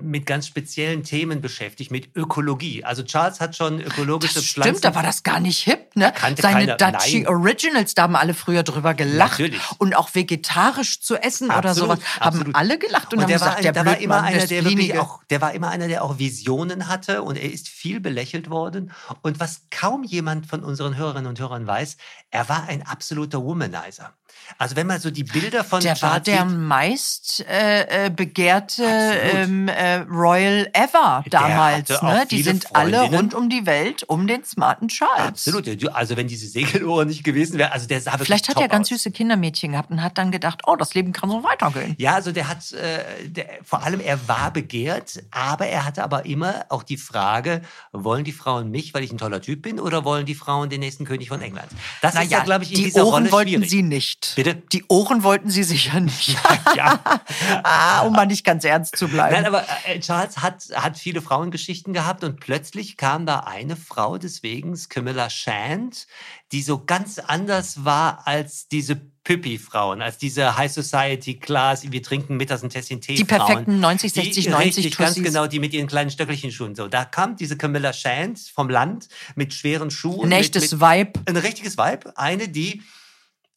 mit 0.00 0.26
ganz 0.26 0.46
speziellen 0.46 1.04
Themen 1.04 1.40
beschäftigt, 1.40 1.90
mit 1.90 2.14
Ökologie. 2.14 2.84
Also 2.84 3.02
Charles 3.02 3.40
hat 3.40 3.56
schon 3.56 3.80
ökologische 3.80 4.34
Das 4.34 4.44
Pflanzen. 4.44 4.76
stimmt, 4.76 4.84
da 4.84 4.94
war 4.94 5.02
das 5.02 5.22
gar 5.22 5.40
nicht 5.40 5.60
hip, 5.64 5.96
ne? 5.96 6.12
Kannte 6.14 6.42
Seine 6.42 6.76
Dutchy. 6.76 7.26
Originals, 7.26 7.94
da 7.94 8.02
haben 8.02 8.14
alle 8.16 8.34
früher 8.34 8.62
drüber 8.62 8.92
gelacht. 8.92 9.38
Natürlich. 9.38 9.60
Und 9.78 9.96
auch 9.96 10.14
vegetarisch 10.14 11.00
zu 11.00 11.16
essen 11.16 11.46
oder 11.46 11.70
Absolut, 11.70 11.76
sowas. 11.76 11.98
Haben 12.20 12.36
absolut. 12.36 12.56
alle 12.56 12.78
gelacht 12.78 13.12
und, 13.12 13.18
Und 13.18 13.22
haben 13.22 13.28
der 13.28 13.38
gesagt, 13.38 13.54
war, 13.56 13.62
der 13.62 13.72
der 13.72 13.86
war 13.86 13.96
immer 13.98 14.14
Blödmann, 14.22 14.34
einer, 14.34 14.46
der 14.46 14.64
wirklich 14.64 14.98
auch, 14.98 15.24
der 15.30 15.40
war 15.40 15.52
immer 15.54 15.68
einer, 15.70 15.88
der 15.88 16.04
auch 16.04 16.18
Visionen 16.18 16.86
hatte 16.88 17.22
und 17.22 17.36
er 17.36 17.50
ist 17.50 17.68
viel 17.68 18.00
belächelt 18.00 18.50
worden. 18.50 18.92
Und 19.22 19.40
was 19.40 19.62
kaum 19.70 20.04
jemand 20.04 20.46
von 20.46 20.62
unseren 20.62 20.96
Hörerinnen 20.96 21.26
und 21.28 21.40
Hörern 21.40 21.66
weiß, 21.66 21.96
er 22.30 22.48
war 22.50 22.68
ein 22.68 22.86
absoluter 22.86 23.42
Womanizer. 23.42 24.12
Also 24.58 24.76
wenn 24.76 24.86
man 24.86 25.00
so 25.00 25.10
die 25.10 25.24
Bilder 25.24 25.64
von 25.64 25.80
Der 25.80 25.92
war 26.02 26.22
Charles 26.22 26.24
der 26.24 26.44
meist 26.44 27.44
äh, 27.48 28.06
äh, 28.06 28.10
begehrte 28.10 28.84
ähm, 28.84 29.68
äh, 29.68 29.96
Royal 30.08 30.68
ever 30.72 31.24
damals. 31.30 31.88
Ne? 32.02 32.26
Die 32.30 32.42
sind 32.42 32.74
alle 32.74 33.02
rund 33.02 33.34
um 33.34 33.48
die 33.48 33.66
Welt 33.66 34.02
um 34.04 34.26
den 34.26 34.44
smarten 34.44 34.88
Charles. 34.88 35.46
Absolut. 35.46 35.94
Also 35.94 36.16
wenn 36.16 36.28
diese 36.28 36.46
Segelohren 36.46 37.08
nicht 37.08 37.24
gewesen 37.24 37.58
wären, 37.58 37.72
also 37.72 37.86
der 37.86 38.00
sah 38.00 38.12
wirklich 38.12 38.26
Vielleicht 38.26 38.48
hat 38.48 38.60
er 38.60 38.68
ganz 38.68 38.86
aus. 38.86 38.98
süße 39.02 39.10
Kindermädchen 39.10 39.72
gehabt 39.72 39.90
und 39.90 40.02
hat 40.02 40.18
dann 40.18 40.30
gedacht, 40.30 40.62
oh, 40.66 40.76
das 40.76 40.94
Leben 40.94 41.12
kann 41.12 41.30
so 41.30 41.42
weitergehen. 41.42 41.94
Ja, 41.98 42.14
also 42.14 42.32
der 42.32 42.48
hat, 42.48 42.72
äh, 42.72 43.28
der, 43.28 43.46
vor 43.64 43.82
allem 43.82 44.00
er 44.00 44.28
war 44.28 44.52
begehrt, 44.52 45.22
aber 45.30 45.66
er 45.66 45.84
hatte 45.84 46.02
aber 46.02 46.26
immer 46.26 46.64
auch 46.68 46.82
die 46.82 46.96
Frage, 46.96 47.62
wollen 47.92 48.24
die 48.24 48.32
Frauen 48.32 48.70
mich, 48.70 48.94
weil 48.94 49.04
ich 49.04 49.12
ein 49.12 49.18
toller 49.18 49.40
Typ 49.40 49.62
bin, 49.62 49.80
oder 49.80 50.04
wollen 50.04 50.26
die 50.26 50.34
Frauen 50.34 50.70
den 50.70 50.80
nächsten 50.80 51.04
König 51.04 51.28
von 51.28 51.40
England? 51.42 51.68
Das 52.02 52.14
ist 52.14 52.30
ja, 52.30 52.40
glaube 52.40 52.64
ich, 52.64 52.70
in 52.70 52.76
die 52.76 52.84
dieser 52.84 53.06
Ohren 53.06 53.24
Rolle 53.24 53.32
wollten 53.32 53.48
schwierig. 53.50 53.70
sie 53.70 53.82
nicht. 53.82 54.32
Bitte? 54.44 54.62
Die 54.72 54.84
Ohren 54.88 55.22
wollten 55.22 55.50
sie 55.50 55.62
sicher 55.62 56.00
nicht. 56.00 56.36
ja. 56.76 57.00
ah, 57.62 58.00
um 58.02 58.12
mal 58.12 58.26
nicht 58.26 58.44
ganz 58.44 58.64
ernst 58.64 58.96
zu 58.96 59.08
bleiben. 59.08 59.34
Nein, 59.34 59.46
aber 59.46 59.64
äh, 59.86 60.00
Charles 60.00 60.38
hat, 60.38 60.64
hat 60.74 60.98
viele 60.98 61.20
Frauengeschichten 61.20 61.92
gehabt 61.92 62.24
und 62.24 62.40
plötzlich 62.40 62.96
kam 62.96 63.26
da 63.26 63.40
eine 63.40 63.76
Frau 63.76 64.18
deswegen, 64.18 64.78
Camilla 64.88 65.28
Shand, 65.28 66.06
die 66.52 66.62
so 66.62 66.82
ganz 66.84 67.18
anders 67.18 67.84
war 67.84 68.26
als 68.26 68.68
diese 68.68 69.00
Püppi-Frauen, 69.24 70.00
als 70.00 70.16
diese 70.16 70.56
High 70.56 70.72
Society 70.72 71.34
Class, 71.34 71.90
wir 71.90 72.02
trinken 72.02 72.36
mittags 72.36 72.62
ein 72.62 72.70
Tässchen 72.70 73.00
Tee. 73.00 73.14
Die 73.14 73.24
perfekten 73.24 73.78
90, 73.78 74.12
Die- 74.12 74.20
60, 74.22 74.48
90 74.48 74.76
Richtig, 74.76 74.96
ganz 74.96 75.14
Tussis. 75.14 75.24
genau, 75.24 75.46
die 75.46 75.58
mit 75.58 75.74
ihren 75.74 75.86
kleinen 75.86 76.10
Stöckelchen 76.10 76.50
Schuhen. 76.50 76.74
So, 76.74 76.88
da 76.88 77.04
kam 77.04 77.36
diese 77.36 77.56
Camilla 77.56 77.92
Shand 77.92 78.40
vom 78.54 78.70
Land 78.70 79.08
mit 79.34 79.52
schweren 79.52 79.90
Schuhen. 79.90 80.24
Ein 80.24 80.32
echtes 80.32 80.80
Vibe. 80.80 81.12
ein 81.26 81.36
richtiges 81.36 81.76
Vibe. 81.76 82.16
Eine, 82.16 82.48
die 82.48 82.82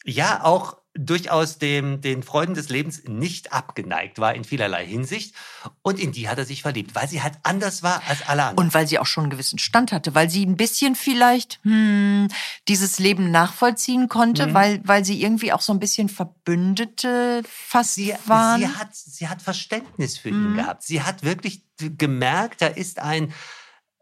ja 0.04 0.44
auch 0.44 0.78
durchaus 0.96 1.58
dem, 1.58 2.02
den 2.02 2.22
Freuden 2.22 2.54
des 2.54 2.70
Lebens 2.70 3.02
nicht 3.08 3.52
abgeneigt 3.52 4.20
war 4.20 4.36
in 4.36 4.44
vielerlei 4.44 4.86
Hinsicht. 4.86 5.34
Und 5.82 6.00
in 6.00 6.12
die 6.12 6.30
hat 6.30 6.38
er 6.38 6.46
sich 6.46 6.62
verliebt, 6.62 6.94
weil 6.94 7.08
sie 7.08 7.24
halt 7.24 7.34
anders 7.42 7.82
war 7.82 8.04
als 8.08 8.22
alle 8.28 8.44
anderen. 8.44 8.68
Und 8.68 8.74
weil 8.76 8.88
sie 8.88 9.00
auch 9.00 9.08
schon 9.08 9.24
einen 9.24 9.32
gewissen 9.32 9.58
Stand 9.58 9.92
hatte, 9.92 10.14
weil 10.14 10.30
sie 10.30 10.46
ein 10.46 10.56
bisschen 10.56 10.94
vielleicht 10.94 11.60
hm, 11.64 12.28
dieses 12.68 13.00
Leben 13.00 13.32
nachvollziehen 13.32 14.08
konnte, 14.08 14.46
Mhm. 14.48 14.54
weil, 14.54 14.82
weil 14.84 15.04
sie 15.04 15.20
irgendwie 15.20 15.52
auch 15.52 15.62
so 15.62 15.74
ein 15.74 15.80
bisschen 15.80 16.10
Verbündete 16.10 17.42
fast 17.50 17.96
sie, 17.96 18.14
waren. 18.26 18.60
sie, 18.62 18.68
hat, 18.68 18.96
sie 18.96 19.28
hat 19.28 19.42
Verständnis 19.42 20.20
für 20.20 20.32
Mhm. 20.32 20.46
ihn 20.52 20.54
gehabt. 20.56 20.84
Sie 20.84 21.02
hat 21.02 21.24
wirklich 21.24 21.64
gemerkt, 21.80 22.62
da 22.62 22.68
ist 22.68 23.00
ein 23.00 23.34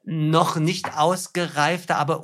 noch 0.03 0.55
nicht 0.55 0.98
ausgereifter, 0.98 1.98
aber 1.98 2.24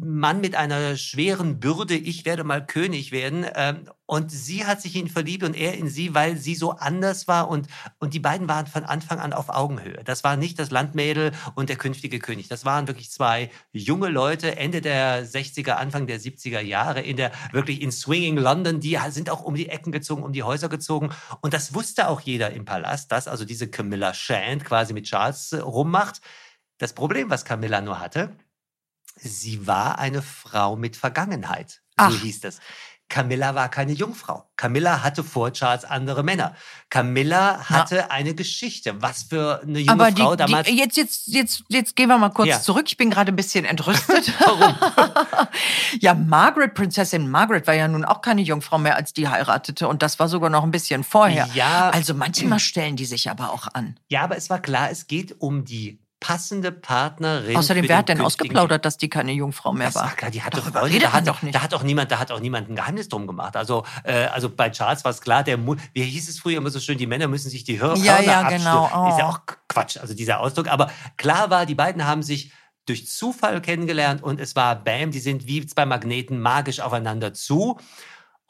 Mann 0.00 0.40
mit 0.40 0.56
einer 0.56 0.96
schweren 0.96 1.60
Bürde, 1.60 1.94
ich 1.94 2.24
werde 2.24 2.42
mal 2.42 2.66
König 2.66 3.12
werden. 3.12 3.46
Ähm, 3.54 3.88
Und 4.06 4.32
sie 4.32 4.66
hat 4.66 4.82
sich 4.82 4.96
in 4.96 5.02
ihn 5.02 5.08
verliebt 5.08 5.44
und 5.44 5.54
er 5.54 5.74
in 5.74 5.88
sie, 5.88 6.16
weil 6.16 6.36
sie 6.36 6.56
so 6.56 6.72
anders 6.72 7.28
war. 7.28 7.48
Und, 7.48 7.68
und 8.00 8.12
die 8.12 8.18
beiden 8.18 8.48
waren 8.48 8.66
von 8.66 8.82
Anfang 8.82 9.20
an 9.20 9.32
auf 9.32 9.50
Augenhöhe. 9.50 10.02
Das 10.04 10.24
war 10.24 10.36
nicht 10.36 10.58
das 10.58 10.72
Landmädel 10.72 11.30
und 11.54 11.68
der 11.68 11.76
künftige 11.76 12.18
König. 12.18 12.48
Das 12.48 12.64
waren 12.64 12.88
wirklich 12.88 13.12
zwei 13.12 13.50
junge 13.70 14.08
Leute, 14.08 14.56
Ende 14.56 14.80
der 14.80 15.24
60er, 15.24 15.74
Anfang 15.74 16.08
der 16.08 16.20
70er 16.20 16.60
Jahre, 16.60 17.00
in 17.02 17.16
der 17.16 17.30
wirklich 17.52 17.82
in 17.82 17.92
Swinging 17.92 18.36
London. 18.36 18.80
Die 18.80 18.98
sind 19.10 19.30
auch 19.30 19.42
um 19.42 19.54
die 19.54 19.68
Ecken 19.68 19.92
gezogen, 19.92 20.24
um 20.24 20.32
die 20.32 20.42
Häuser 20.42 20.68
gezogen. 20.68 21.10
Und 21.40 21.54
das 21.54 21.72
wusste 21.72 22.08
auch 22.08 22.20
jeder 22.20 22.50
im 22.50 22.64
Palast, 22.64 23.12
dass 23.12 23.28
also 23.28 23.44
diese 23.44 23.70
Camilla 23.70 24.12
Shand 24.12 24.64
quasi 24.64 24.92
mit 24.92 25.04
Charles 25.04 25.52
äh, 25.52 25.58
rummacht. 25.58 26.20
Das 26.80 26.94
Problem, 26.94 27.28
was 27.28 27.44
Camilla 27.44 27.82
nur 27.82 28.00
hatte, 28.00 28.32
sie 29.16 29.66
war 29.66 29.98
eine 29.98 30.22
Frau 30.22 30.76
mit 30.76 30.96
Vergangenheit. 30.96 31.82
Ach. 31.96 32.10
so 32.10 32.18
hieß 32.18 32.40
das. 32.40 32.58
Camilla 33.10 33.54
war 33.56 33.68
keine 33.68 33.92
Jungfrau. 33.92 34.48
Camilla 34.56 35.02
hatte 35.02 35.22
vor 35.24 35.52
Charles 35.52 35.84
andere 35.84 36.22
Männer. 36.22 36.54
Camilla 36.88 37.68
hatte 37.68 38.10
eine 38.10 38.34
Geschichte. 38.34 39.02
Was 39.02 39.24
für 39.24 39.60
eine 39.62 39.80
junge 39.80 39.90
Aber 39.92 40.10
die, 40.12 40.22
Frau 40.22 40.36
damals. 40.36 40.68
die, 40.68 40.78
jetzt, 40.78 40.96
jetzt, 40.96 41.26
jetzt, 41.26 41.64
jetzt 41.68 41.96
gehen 41.96 42.08
wir 42.08 42.16
mal 42.18 42.30
kurz 42.30 42.48
Ja. 42.48 42.60
zurück. 42.62 42.84
Ich 42.86 42.96
bin 42.96 43.10
gerade 43.10 43.32
ein 43.32 43.36
bisschen 43.36 43.64
entrüstet. 43.66 44.32
Warum? 44.38 44.76
ja, 46.00 46.14
Margaret, 46.14 46.72
Prinzessin 46.72 47.28
Margaret 47.28 47.66
war 47.66 47.74
ja 47.74 47.88
nun 47.88 48.04
auch 48.06 48.22
keine 48.22 48.42
Jungfrau 48.42 48.78
mehr, 48.78 48.96
als 48.96 49.12
die 49.12 49.28
heiratete. 49.28 49.88
Und 49.88 50.02
das 50.02 50.18
war 50.18 50.28
sogar 50.28 50.48
noch 50.48 50.62
ein 50.62 50.70
bisschen 50.70 51.04
vorher. 51.04 51.48
Ja. 51.52 51.90
Also 51.90 52.14
manchmal 52.14 52.60
stellen 52.60 52.96
die 52.96 53.04
sich 53.06 53.28
aber 53.28 53.52
auch 53.52 53.66
an. 53.74 53.98
Ja, 54.08 54.22
aber 54.22 54.36
es 54.36 54.48
war 54.48 54.60
klar, 54.60 54.88
es 54.90 55.08
geht 55.08 55.34
um 55.40 55.64
die 55.64 55.99
passende 56.20 56.70
Partnerin. 56.70 57.56
Außerdem, 57.56 57.88
wer 57.88 57.96
hat 57.96 58.08
denn 58.10 58.20
ausgeplaudert, 58.20 58.84
dass 58.84 58.98
die 58.98 59.08
keine 59.08 59.32
Jungfrau 59.32 59.72
mehr 59.72 59.86
Das 59.88 59.94
war? 59.96 60.10
klar, 60.14 60.30
die 60.30 60.42
hatte 60.42 60.60
Darüber 60.60 60.80
Freunde, 60.80 60.94
redet 60.96 61.08
da 61.08 61.12
hat, 61.14 61.26
doch 61.26 61.42
nicht. 61.42 61.54
Da 61.54 61.62
hat 61.62 61.72
auch 61.74 61.82
niemand, 61.82 62.10
da 62.12 62.18
hat 62.18 62.30
auch 62.30 62.40
niemand 62.40 62.68
ein 62.68 62.76
Geheimnis 62.76 63.08
drum 63.08 63.26
gemacht. 63.26 63.56
Also, 63.56 63.84
äh, 64.04 64.26
also 64.26 64.50
bei 64.50 64.70
Charles 64.70 65.02
war 65.04 65.10
es 65.10 65.20
klar, 65.20 65.42
der 65.42 65.56
Mu 65.56 65.76
wie 65.94 66.02
hieß 66.02 66.28
es 66.28 66.38
früher 66.38 66.58
immer 66.58 66.70
so 66.70 66.78
schön, 66.78 66.98
die 66.98 67.06
Männer 67.06 67.26
müssen 67.26 67.48
sich 67.50 67.64
die 67.64 67.80
Hör 67.80 67.96
Ja, 67.96 68.16
Hörner 68.18 68.26
ja, 68.26 68.42
genau. 68.50 69.08
Ist 69.08 69.18
ja 69.18 69.26
Oh. 69.26 69.30
auch 69.32 69.40
Quatsch, 69.68 69.96
also 69.96 70.14
dieser 70.14 70.40
Ausdruck. 70.40 70.68
Aber 70.68 70.90
klar 71.16 71.48
war, 71.50 71.64
die 71.66 71.74
beiden 71.74 72.04
haben 72.06 72.22
sich 72.22 72.52
durch 72.86 73.08
Zufall 73.08 73.60
kennengelernt 73.62 74.22
und 74.22 74.40
es 74.40 74.54
war 74.56 74.74
Bam, 74.76 75.10
die 75.12 75.20
sind 75.20 75.46
wie 75.46 75.64
zwei 75.66 75.86
Magneten 75.86 76.40
magisch 76.40 76.80
aufeinander 76.80 77.32
zu. 77.34 77.78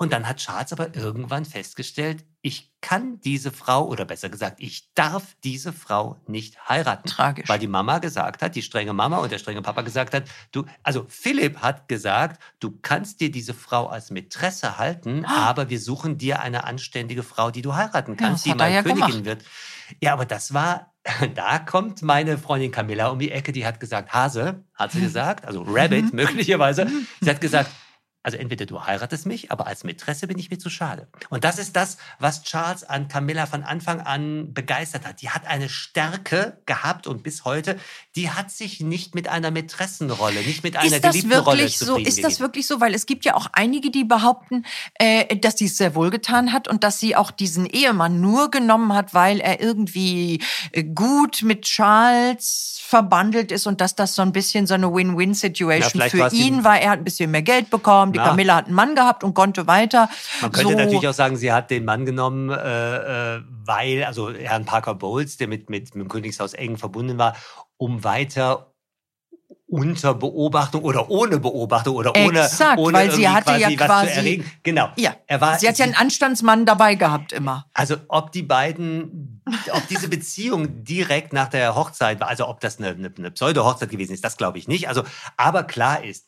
Und 0.00 0.14
dann 0.14 0.26
hat 0.26 0.38
Charles 0.38 0.72
aber 0.72 0.96
irgendwann 0.96 1.44
festgestellt, 1.44 2.24
ich 2.40 2.72
kann 2.80 3.20
diese 3.20 3.52
Frau, 3.52 3.86
oder 3.86 4.06
besser 4.06 4.30
gesagt, 4.30 4.56
ich 4.58 4.94
darf 4.94 5.36
diese 5.44 5.74
Frau 5.74 6.18
nicht 6.26 6.70
heiraten. 6.70 7.06
Tragisch. 7.06 7.46
Weil 7.50 7.58
die 7.58 7.66
Mama 7.66 7.98
gesagt 7.98 8.40
hat, 8.40 8.54
die 8.54 8.62
strenge 8.62 8.94
Mama 8.94 9.18
und 9.18 9.30
der 9.30 9.36
strenge 9.36 9.60
Papa 9.60 9.82
gesagt 9.82 10.14
hat, 10.14 10.24
du, 10.52 10.64
also 10.82 11.04
Philipp 11.10 11.58
hat 11.58 11.86
gesagt, 11.86 12.40
du 12.60 12.78
kannst 12.80 13.20
dir 13.20 13.30
diese 13.30 13.52
Frau 13.52 13.88
als 13.88 14.10
Mätresse 14.10 14.78
halten, 14.78 15.26
aber 15.26 15.68
wir 15.68 15.78
suchen 15.78 16.16
dir 16.16 16.40
eine 16.40 16.64
anständige 16.64 17.22
Frau, 17.22 17.50
die 17.50 17.60
du 17.60 17.74
heiraten 17.74 18.12
Ja, 18.12 18.16
kannst, 18.16 18.46
das 18.46 18.52
die 18.54 18.58
mal 18.58 18.72
ja 18.72 18.82
Königin 18.82 19.04
gemacht. 19.06 19.24
wird. 19.26 19.44
Ja, 20.00 20.14
aber 20.14 20.24
das 20.24 20.54
war, 20.54 20.94
da 21.34 21.58
kommt 21.58 22.00
meine 22.00 22.38
Freundin 22.38 22.70
Camilla 22.72 23.08
um 23.08 23.18
die 23.18 23.32
Ecke, 23.32 23.52
die 23.52 23.66
hat 23.66 23.80
gesagt, 23.80 24.14
Hase, 24.14 24.64
hat 24.72 24.92
sie 24.92 25.00
gesagt, 25.02 25.44
also 25.44 25.62
Rabbit 25.68 26.14
möglicherweise, 26.14 26.86
sie 27.20 27.28
hat 27.28 27.42
gesagt, 27.42 27.70
also 28.22 28.36
entweder 28.36 28.66
du 28.66 28.84
heiratest 28.84 29.24
mich, 29.24 29.50
aber 29.50 29.66
als 29.66 29.82
Mätresse 29.82 30.26
bin 30.26 30.38
ich 30.38 30.50
mir 30.50 30.58
zu 30.58 30.68
schade. 30.68 31.08
Und 31.30 31.42
das 31.42 31.58
ist 31.58 31.74
das, 31.74 31.96
was 32.18 32.42
Charles 32.42 32.84
an 32.84 33.08
Camilla 33.08 33.46
von 33.46 33.62
Anfang 33.62 34.00
an 34.00 34.52
begeistert 34.52 35.06
hat. 35.06 35.22
Die 35.22 35.30
hat 35.30 35.46
eine 35.46 35.70
Stärke 35.70 36.58
gehabt 36.66 37.06
und 37.06 37.22
bis 37.22 37.46
heute, 37.46 37.78
die 38.16 38.30
hat 38.30 38.50
sich 38.50 38.80
nicht 38.80 39.14
mit 39.14 39.28
einer 39.28 39.50
Mätressenrolle, 39.50 40.42
nicht 40.42 40.62
mit 40.62 40.76
einer 40.76 40.96
Ist 40.96 41.02
das 41.02 41.14
geliebten 41.14 41.38
Rolle 41.38 41.58
wirklich 41.60 41.78
so? 41.78 41.96
Ist 41.96 42.22
das 42.22 42.40
wirklich 42.40 42.66
so? 42.66 42.80
Weil 42.80 42.94
es 42.94 43.06
gibt 43.06 43.24
ja 43.24 43.34
auch 43.34 43.46
einige, 43.52 43.90
die 43.90 44.04
behaupten, 44.04 44.66
äh, 44.94 45.36
dass 45.36 45.56
sie 45.56 45.66
es 45.66 45.78
sehr 45.78 45.94
wohl 45.94 46.10
getan 46.10 46.52
hat 46.52 46.68
und 46.68 46.84
dass 46.84 47.00
sie 47.00 47.16
auch 47.16 47.30
diesen 47.30 47.64
Ehemann 47.64 48.20
nur 48.20 48.50
genommen 48.50 48.92
hat, 48.92 49.14
weil 49.14 49.40
er 49.40 49.60
irgendwie 49.60 50.42
äh, 50.72 50.84
gut 50.84 51.42
mit 51.42 51.62
Charles 51.62 52.80
verbandelt 52.90 53.52
ist 53.52 53.68
und 53.68 53.80
dass 53.80 53.94
das 53.94 54.16
so 54.16 54.22
ein 54.22 54.32
bisschen 54.32 54.66
so 54.66 54.74
eine 54.74 54.92
Win-Win-Situation 54.92 55.90
vielleicht 55.90 56.16
für 56.16 56.34
ihn 56.34 56.64
war. 56.64 56.78
Er 56.80 56.90
hat 56.90 56.98
ein 56.98 57.04
bisschen 57.04 57.30
mehr 57.30 57.42
Geld 57.42 57.70
bekommen, 57.70 58.09
die 58.12 58.18
Na. 58.18 58.28
Camilla 58.28 58.56
hat 58.56 58.66
einen 58.66 58.74
Mann 58.74 58.94
gehabt 58.94 59.24
und 59.24 59.34
konnte 59.34 59.66
weiter. 59.66 60.08
Man 60.40 60.52
könnte 60.52 60.72
so, 60.72 60.78
natürlich 60.78 61.08
auch 61.08 61.14
sagen, 61.14 61.36
sie 61.36 61.52
hat 61.52 61.70
den 61.70 61.84
Mann 61.84 62.04
genommen, 62.04 62.50
äh, 62.50 63.36
äh, 63.36 63.42
weil, 63.64 64.04
also 64.04 64.32
Herrn 64.32 64.64
Parker 64.64 64.94
Bowles, 64.94 65.36
der 65.36 65.48
mit, 65.48 65.70
mit, 65.70 65.94
mit 65.94 66.04
dem 66.04 66.08
Königshaus 66.08 66.54
eng 66.54 66.76
verbunden 66.76 67.18
war, 67.18 67.36
um 67.76 68.04
weiter 68.04 68.70
unter 69.70 70.14
Beobachtung 70.14 70.82
oder 70.82 71.08
ohne 71.10 71.38
Beobachtung 71.38 71.94
oder 71.94 72.10
ohne, 72.16 72.40
Exakt, 72.40 72.78
ohne 72.78 72.98
weil 72.98 73.10
sie 73.12 73.28
hatte 73.28 73.52
ja 73.52 73.68
was 73.68 73.76
zu 73.76 73.76
quasi-. 73.76 74.44
Genau. 74.64 74.90
ja, 74.96 75.14
Er 75.28 75.40
war, 75.40 75.58
sie 75.58 75.68
hat 75.68 75.78
ja 75.78 75.84
einen 75.84 75.94
Anstandsmann 75.94 76.66
dabei 76.66 76.96
gehabt 76.96 77.32
immer. 77.32 77.66
Also 77.72 77.96
ob 78.08 78.32
die 78.32 78.42
beiden, 78.42 79.42
ob 79.72 79.86
diese 79.88 80.08
Beziehung 80.08 80.82
direkt 80.82 81.32
nach 81.32 81.48
der 81.48 81.76
Hochzeit 81.76 82.18
war, 82.20 82.28
also 82.28 82.48
ob 82.48 82.60
das 82.60 82.78
eine, 82.78 82.88
eine, 82.88 83.12
eine 83.16 83.30
Pseudo-Hochzeit 83.30 83.90
gewesen 83.90 84.12
ist, 84.12 84.24
das 84.24 84.36
glaube 84.36 84.58
ich 84.58 84.66
nicht. 84.66 84.88
Also, 84.88 85.04
aber 85.36 85.62
klar 85.62 86.02
ist, 86.02 86.26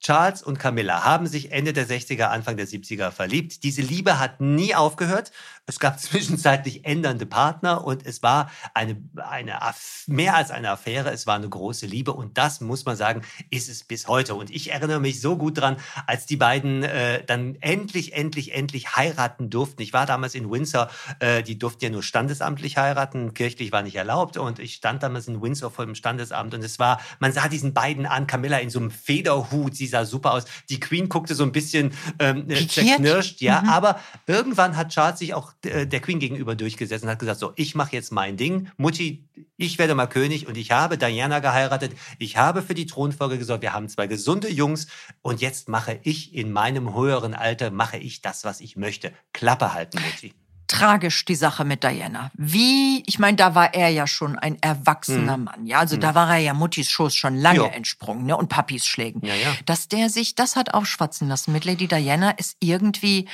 Charles 0.00 0.42
und 0.42 0.58
Camilla 0.58 1.04
haben 1.04 1.26
sich 1.26 1.52
Ende 1.52 1.72
der 1.72 1.86
60er, 1.86 2.24
Anfang 2.24 2.56
der 2.56 2.66
70er 2.66 3.10
verliebt. 3.10 3.62
Diese 3.64 3.82
Liebe 3.82 4.18
hat 4.18 4.40
nie 4.40 4.74
aufgehört. 4.74 5.30
Es 5.70 5.78
gab 5.78 6.00
zwischenzeitlich 6.10 6.84
ändernde 6.84 7.26
Partner 7.26 7.84
und 7.84 8.04
es 8.04 8.22
war 8.24 8.50
eine, 8.74 8.96
eine 9.16 9.62
Aff- 9.62 10.04
mehr 10.08 10.34
als 10.34 10.50
eine 10.50 10.70
Affäre. 10.70 11.10
Es 11.12 11.26
war 11.28 11.36
eine 11.36 11.48
große 11.48 11.86
Liebe 11.86 12.12
und 12.12 12.36
das 12.38 12.60
muss 12.60 12.84
man 12.84 12.96
sagen, 12.96 13.22
ist 13.50 13.68
es 13.68 13.84
bis 13.84 14.08
heute. 14.08 14.34
Und 14.34 14.50
ich 14.50 14.72
erinnere 14.72 14.98
mich 14.98 15.20
so 15.20 15.36
gut 15.36 15.58
dran, 15.58 15.76
als 16.06 16.26
die 16.26 16.36
beiden 16.36 16.82
äh, 16.82 17.24
dann 17.24 17.54
endlich, 17.60 18.14
endlich, 18.14 18.52
endlich 18.52 18.96
heiraten 18.96 19.48
durften. 19.48 19.80
Ich 19.82 19.92
war 19.92 20.06
damals 20.06 20.34
in 20.34 20.50
Windsor. 20.50 20.90
Äh, 21.20 21.42
die 21.44 21.56
durften 21.58 21.84
ja 21.84 21.90
nur 21.90 22.02
standesamtlich 22.02 22.76
heiraten. 22.76 23.32
Kirchlich 23.32 23.70
war 23.70 23.82
nicht 23.82 23.94
erlaubt 23.94 24.36
und 24.38 24.58
ich 24.58 24.74
stand 24.74 25.04
damals 25.04 25.28
in 25.28 25.40
Windsor 25.40 25.70
vor 25.70 25.86
dem 25.86 25.94
Standesamt 25.94 26.52
und 26.52 26.64
es 26.64 26.80
war, 26.80 27.00
man 27.20 27.32
sah 27.32 27.46
diesen 27.48 27.72
beiden 27.74 28.06
an, 28.06 28.26
Camilla 28.26 28.58
in 28.58 28.70
so 28.70 28.80
einem 28.80 28.90
Federhut, 28.90 29.76
sie 29.76 29.86
sah 29.86 30.04
super 30.04 30.32
aus. 30.32 30.44
Die 30.68 30.80
Queen 30.80 31.08
guckte 31.08 31.36
so 31.36 31.44
ein 31.44 31.52
bisschen 31.52 31.92
ähm, 32.18 32.50
äh, 32.50 32.66
zerknirscht, 32.66 33.40
ja, 33.40 33.60
Mhm. 33.62 33.68
aber 33.68 34.00
irgendwann 34.26 34.76
hat 34.76 34.88
Charles 34.88 35.18
sich 35.20 35.34
auch 35.34 35.52
der 35.64 36.00
Queen 36.00 36.18
gegenüber 36.18 36.54
durchgesetzt 36.54 37.04
und 37.04 37.10
hat 37.10 37.18
gesagt, 37.18 37.40
so, 37.40 37.52
ich 37.56 37.74
mache 37.74 37.92
jetzt 37.94 38.12
mein 38.12 38.36
Ding. 38.36 38.70
Mutti, 38.76 39.28
ich 39.56 39.78
werde 39.78 39.94
mal 39.94 40.06
König 40.06 40.46
und 40.46 40.56
ich 40.56 40.70
habe 40.70 40.96
Diana 40.96 41.40
geheiratet. 41.40 41.92
Ich 42.18 42.36
habe 42.36 42.62
für 42.62 42.74
die 42.74 42.86
Thronfolge 42.86 43.38
gesorgt. 43.38 43.62
Wir 43.62 43.72
haben 43.72 43.88
zwei 43.88 44.06
gesunde 44.06 44.48
Jungs 44.50 44.86
und 45.22 45.40
jetzt 45.40 45.68
mache 45.68 46.00
ich 46.02 46.34
in 46.34 46.50
meinem 46.52 46.94
höheren 46.94 47.34
Alter, 47.34 47.70
mache 47.70 47.98
ich 47.98 48.22
das, 48.22 48.44
was 48.44 48.60
ich 48.60 48.76
möchte. 48.76 49.12
Klappe 49.32 49.74
halten, 49.74 49.98
Mutti. 50.00 50.34
tragisch 50.66 51.24
die 51.24 51.34
Sache 51.34 51.64
mit 51.64 51.82
Diana. 51.82 52.30
Wie, 52.34 53.02
ich 53.06 53.18
meine, 53.18 53.36
da 53.36 53.54
war 53.56 53.74
er 53.74 53.88
ja 53.88 54.06
schon 54.06 54.38
ein 54.38 54.56
erwachsener 54.62 55.36
Mann, 55.36 55.66
ja, 55.66 55.80
also 55.80 55.96
da 55.96 56.14
war 56.14 56.30
er 56.30 56.38
ja 56.38 56.54
Muttis 56.54 56.88
Schoß 56.88 57.14
schon 57.14 57.34
lange 57.36 57.58
Jo. 57.58 57.64
entsprungen, 57.66 58.24
ne, 58.24 58.36
und 58.36 58.48
Papis 58.48 58.86
Schlägen. 58.86 59.20
Ja, 59.26 59.34
ja. 59.34 59.52
Dass 59.66 59.88
der 59.88 60.08
sich 60.08 60.36
das 60.36 60.54
hat 60.56 60.72
aufschwatzen 60.72 61.28
lassen 61.28 61.52
mit 61.52 61.64
Lady 61.64 61.88
Diana 61.88 62.30
ist 62.30 62.56
irgendwie, 62.60 63.26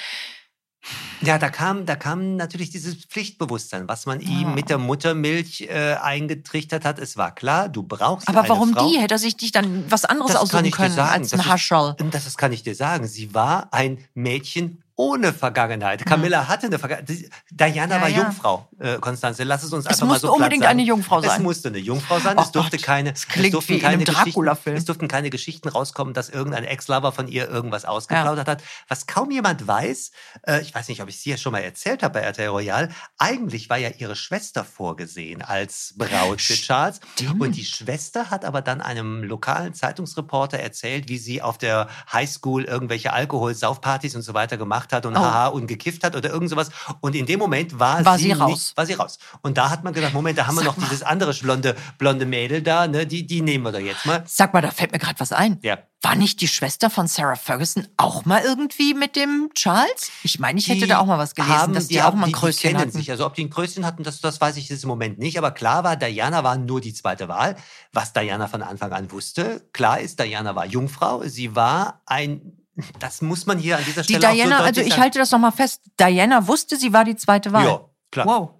Ja, 1.22 1.38
da 1.38 1.48
kam, 1.48 1.86
da 1.86 1.96
kam 1.96 2.36
natürlich 2.36 2.70
dieses 2.70 2.94
Pflichtbewusstsein, 3.06 3.88
was 3.88 4.06
man 4.06 4.20
ihm 4.20 4.54
mit 4.54 4.68
der 4.68 4.78
Muttermilch 4.78 5.62
äh, 5.62 5.94
eingetrichtert 5.94 6.84
hat. 6.84 6.98
Es 6.98 7.16
war 7.16 7.34
klar, 7.34 7.68
du 7.68 7.82
brauchst 7.82 8.28
aber 8.28 8.48
warum 8.48 8.72
Frau. 8.72 8.88
die? 8.88 8.98
Hätte 8.98 9.14
er 9.14 9.18
sich 9.18 9.40
nicht 9.40 9.54
dann 9.54 9.84
was 9.90 10.04
anderes 10.04 10.32
Das 10.32 10.50
kann 10.50 10.60
aussuchen 10.60 10.70
können 10.70 10.94
sagen. 10.94 11.12
als 11.22 11.32
ein 11.32 11.46
Haschall? 11.46 11.96
Das, 12.10 12.24
das 12.24 12.36
kann 12.36 12.52
ich 12.52 12.62
dir 12.62 12.74
sagen. 12.74 13.06
Sie 13.06 13.34
war 13.34 13.68
ein 13.72 13.98
Mädchen 14.14 14.82
ohne 14.96 15.34
Vergangenheit. 15.34 16.04
Camilla 16.06 16.48
hatte 16.48 16.66
eine 16.66 16.78
Vergangenheit. 16.78 17.30
Diana 17.50 17.96
Ja, 17.96 18.00
war 18.00 18.08
ja. 18.08 18.16
Jungfrau, 18.22 18.66
äh, 18.78 18.96
Konstanze. 18.98 19.44
Lass 19.44 19.62
es 19.62 19.72
uns 19.72 19.84
Es 19.84 19.90
einfach 19.90 20.06
mal 20.06 20.12
musste 20.14 20.26
so 20.26 20.32
platt 20.32 20.36
unbedingt 20.38 20.62
sagen. 20.64 20.70
eine 20.78 20.82
Jungfrau 20.82 21.18
Es 21.20 21.26
sein. 21.26 21.42
musste 21.42 21.68
eine 21.68 21.78
Jungfrau 21.78 22.18
sein. 22.18 22.38
Oh 22.38 22.42
es 22.42 22.50
durfte 22.50 22.78
Gott, 22.78 22.86
keine, 22.86 23.12
klingt 23.12 23.46
es 23.46 23.52
durften 23.52 23.74
wie 23.74 23.78
keine 23.78 24.04
Dracula-Film. 24.04 24.76
Es 24.76 24.86
durften 24.86 25.06
keine 25.06 25.28
Geschichten 25.28 25.68
rauskommen, 25.68 26.14
dass 26.14 26.30
irgendein 26.30 26.64
Ex-Lover 26.64 27.12
von 27.12 27.28
ihr 27.28 27.46
irgendwas 27.48 27.84
ausgeplaudert 27.84 28.48
hat. 28.48 28.62
Was 28.88 29.06
kaum 29.06 29.30
jemand 29.30 29.66
weiß, 29.66 30.12
äh, 30.46 30.62
ich 30.62 30.74
weiß 30.74 30.88
nicht, 30.88 31.02
ob 31.02 31.08
ich 31.10 31.16
es 31.16 31.22
hier 31.22 31.36
schon 31.36 31.52
mal 31.52 31.60
erzählt 31.60 32.02
habe 32.02 32.14
bei 32.14 32.20
RTL 32.20 32.48
Royal, 32.48 32.88
eigentlich 33.18 33.68
war 33.68 33.76
ja 33.76 33.90
ihre 33.98 34.16
Schwester 34.16 34.64
vorgesehen 34.64 35.42
als 35.42 35.94
Braut 35.98 36.40
für 36.40 36.54
Charles. 36.54 37.00
Und 37.38 37.56
die 37.56 37.64
Schwester 37.66 38.30
hat 38.30 38.46
aber 38.46 38.62
dann 38.62 38.80
einem 38.80 39.22
lokalen 39.22 39.74
Zeitungsreporter 39.74 40.58
erzählt, 40.58 41.10
wie 41.10 41.18
sie 41.18 41.42
auf 41.42 41.58
der 41.58 41.88
Highschool 42.10 42.64
irgendwelche 42.64 43.12
Alkohol-Saufpartys 43.12 44.14
und 44.16 44.22
so 44.22 44.32
weiter 44.32 44.56
gemacht 44.56 44.85
hat 44.92 45.06
und 45.06 45.16
Oh. 45.16 45.20
haha 45.20 45.46
und 45.48 45.66
gekifft 45.66 46.04
hat 46.04 46.14
oder 46.16 46.30
irgend 46.30 46.50
sowas. 46.50 46.70
Und 47.00 47.14
in 47.14 47.26
dem 47.26 47.38
Moment 47.38 47.78
war, 47.78 48.04
War 48.04 48.18
sie, 48.18 48.24
sie 48.24 48.32
raus. 48.32 48.50
Nicht, 48.50 48.76
war 48.76 48.86
sie 48.86 48.94
raus. 48.94 49.18
Und 49.42 49.56
da 49.58 49.70
hat 49.70 49.84
man 49.84 49.92
gedacht, 49.92 50.12
Moment, 50.14 50.38
da 50.38 50.46
haben 50.46 50.54
wir 50.56 50.60
Sag 50.62 50.66
noch 50.72 50.76
mal. 50.76 50.86
dieses 50.86 51.02
andere 51.02 51.32
blonde, 51.34 51.76
blonde 51.98 52.26
Mädel 52.26 52.62
da, 52.62 52.86
ne? 52.86 53.06
die, 53.06 53.26
die 53.26 53.40
nehmen 53.42 53.64
wir 53.64 53.72
doch 53.72 53.78
jetzt 53.80 54.06
mal. 54.06 54.22
Sag 54.26 54.52
mal, 54.54 54.62
da 54.62 54.70
fällt 54.70 54.92
mir 54.92 54.98
gerade 54.98 55.18
was 55.20 55.32
ein. 55.32 55.58
Ja. 55.62 55.78
War 56.02 56.14
nicht 56.14 56.40
die 56.42 56.46
Schwester 56.46 56.88
von 56.90 57.08
Sarah 57.08 57.34
Ferguson 57.36 57.88
auch 57.96 58.26
mal 58.26 58.42
irgendwie 58.44 58.94
mit 58.94 59.16
dem 59.16 59.50
Charles? 59.54 60.10
Ich 60.22 60.38
meine, 60.38 60.58
ich 60.58 60.68
hätte 60.68 60.80
Die 60.82 60.86
da 60.86 60.98
auch 60.98 61.06
mal 61.06 61.18
was 61.18 61.34
gelesen, 61.34 61.54
haben, 61.56 61.72
dass 61.74 61.88
die, 61.88 62.00
auch 62.02 62.12
mal 62.14 62.24
ein 62.24 62.26
die, 62.28 62.32
Kröschen 62.32 62.58
die 62.60 62.66
kennen 62.68 62.78
hatten. 62.80 62.90
sich. 62.92 63.10
Also 63.10 63.26
ob 63.26 63.34
die 63.34 63.44
ein 63.44 63.50
Kröschen 63.50 63.84
hatten, 63.84 64.04
das, 64.04 64.20
das 64.20 64.40
weiß 64.40 64.56
ich 64.58 64.68
jetzt 64.68 64.82
im 64.84 64.88
Moment 64.88 65.18
nicht. 65.18 65.38
Aber 65.38 65.50
klar 65.50 65.82
war, 65.84 65.96
Diana 65.96 66.44
war 66.44 66.58
nur 66.58 66.80
die 66.80 66.92
zweite 66.94 67.28
Wahl. 67.28 67.56
Was 67.92 68.12
Diana 68.12 68.46
von 68.46 68.62
Anfang 68.62 68.92
an 68.92 69.10
wusste, 69.10 69.66
klar 69.72 69.98
ist, 69.98 70.20
Diana 70.20 70.54
war 70.54 70.66
Jungfrau. 70.66 71.22
Sie 71.24 71.56
war 71.56 72.02
ein, 72.06 72.52
das 72.98 73.22
muss 73.22 73.46
man 73.46 73.58
hier 73.58 73.78
an 73.78 73.84
dieser 73.84 74.02
Die 74.02 74.14
Stelle 74.14 74.28
auch 74.28 74.32
so 74.32 74.36
Diana, 74.36 74.58
also 74.58 74.80
deutlich 74.80 74.94
ich 74.94 75.00
halte 75.00 75.18
das 75.18 75.30
nochmal 75.30 75.52
fest. 75.52 75.80
Diana 75.98 76.46
wusste, 76.46 76.76
sie 76.76 76.92
war 76.92 77.04
die 77.04 77.16
zweite 77.16 77.52
Wahl. 77.52 77.64
Ja, 77.64 77.80
klar. 78.10 78.26
Wow. 78.26 78.50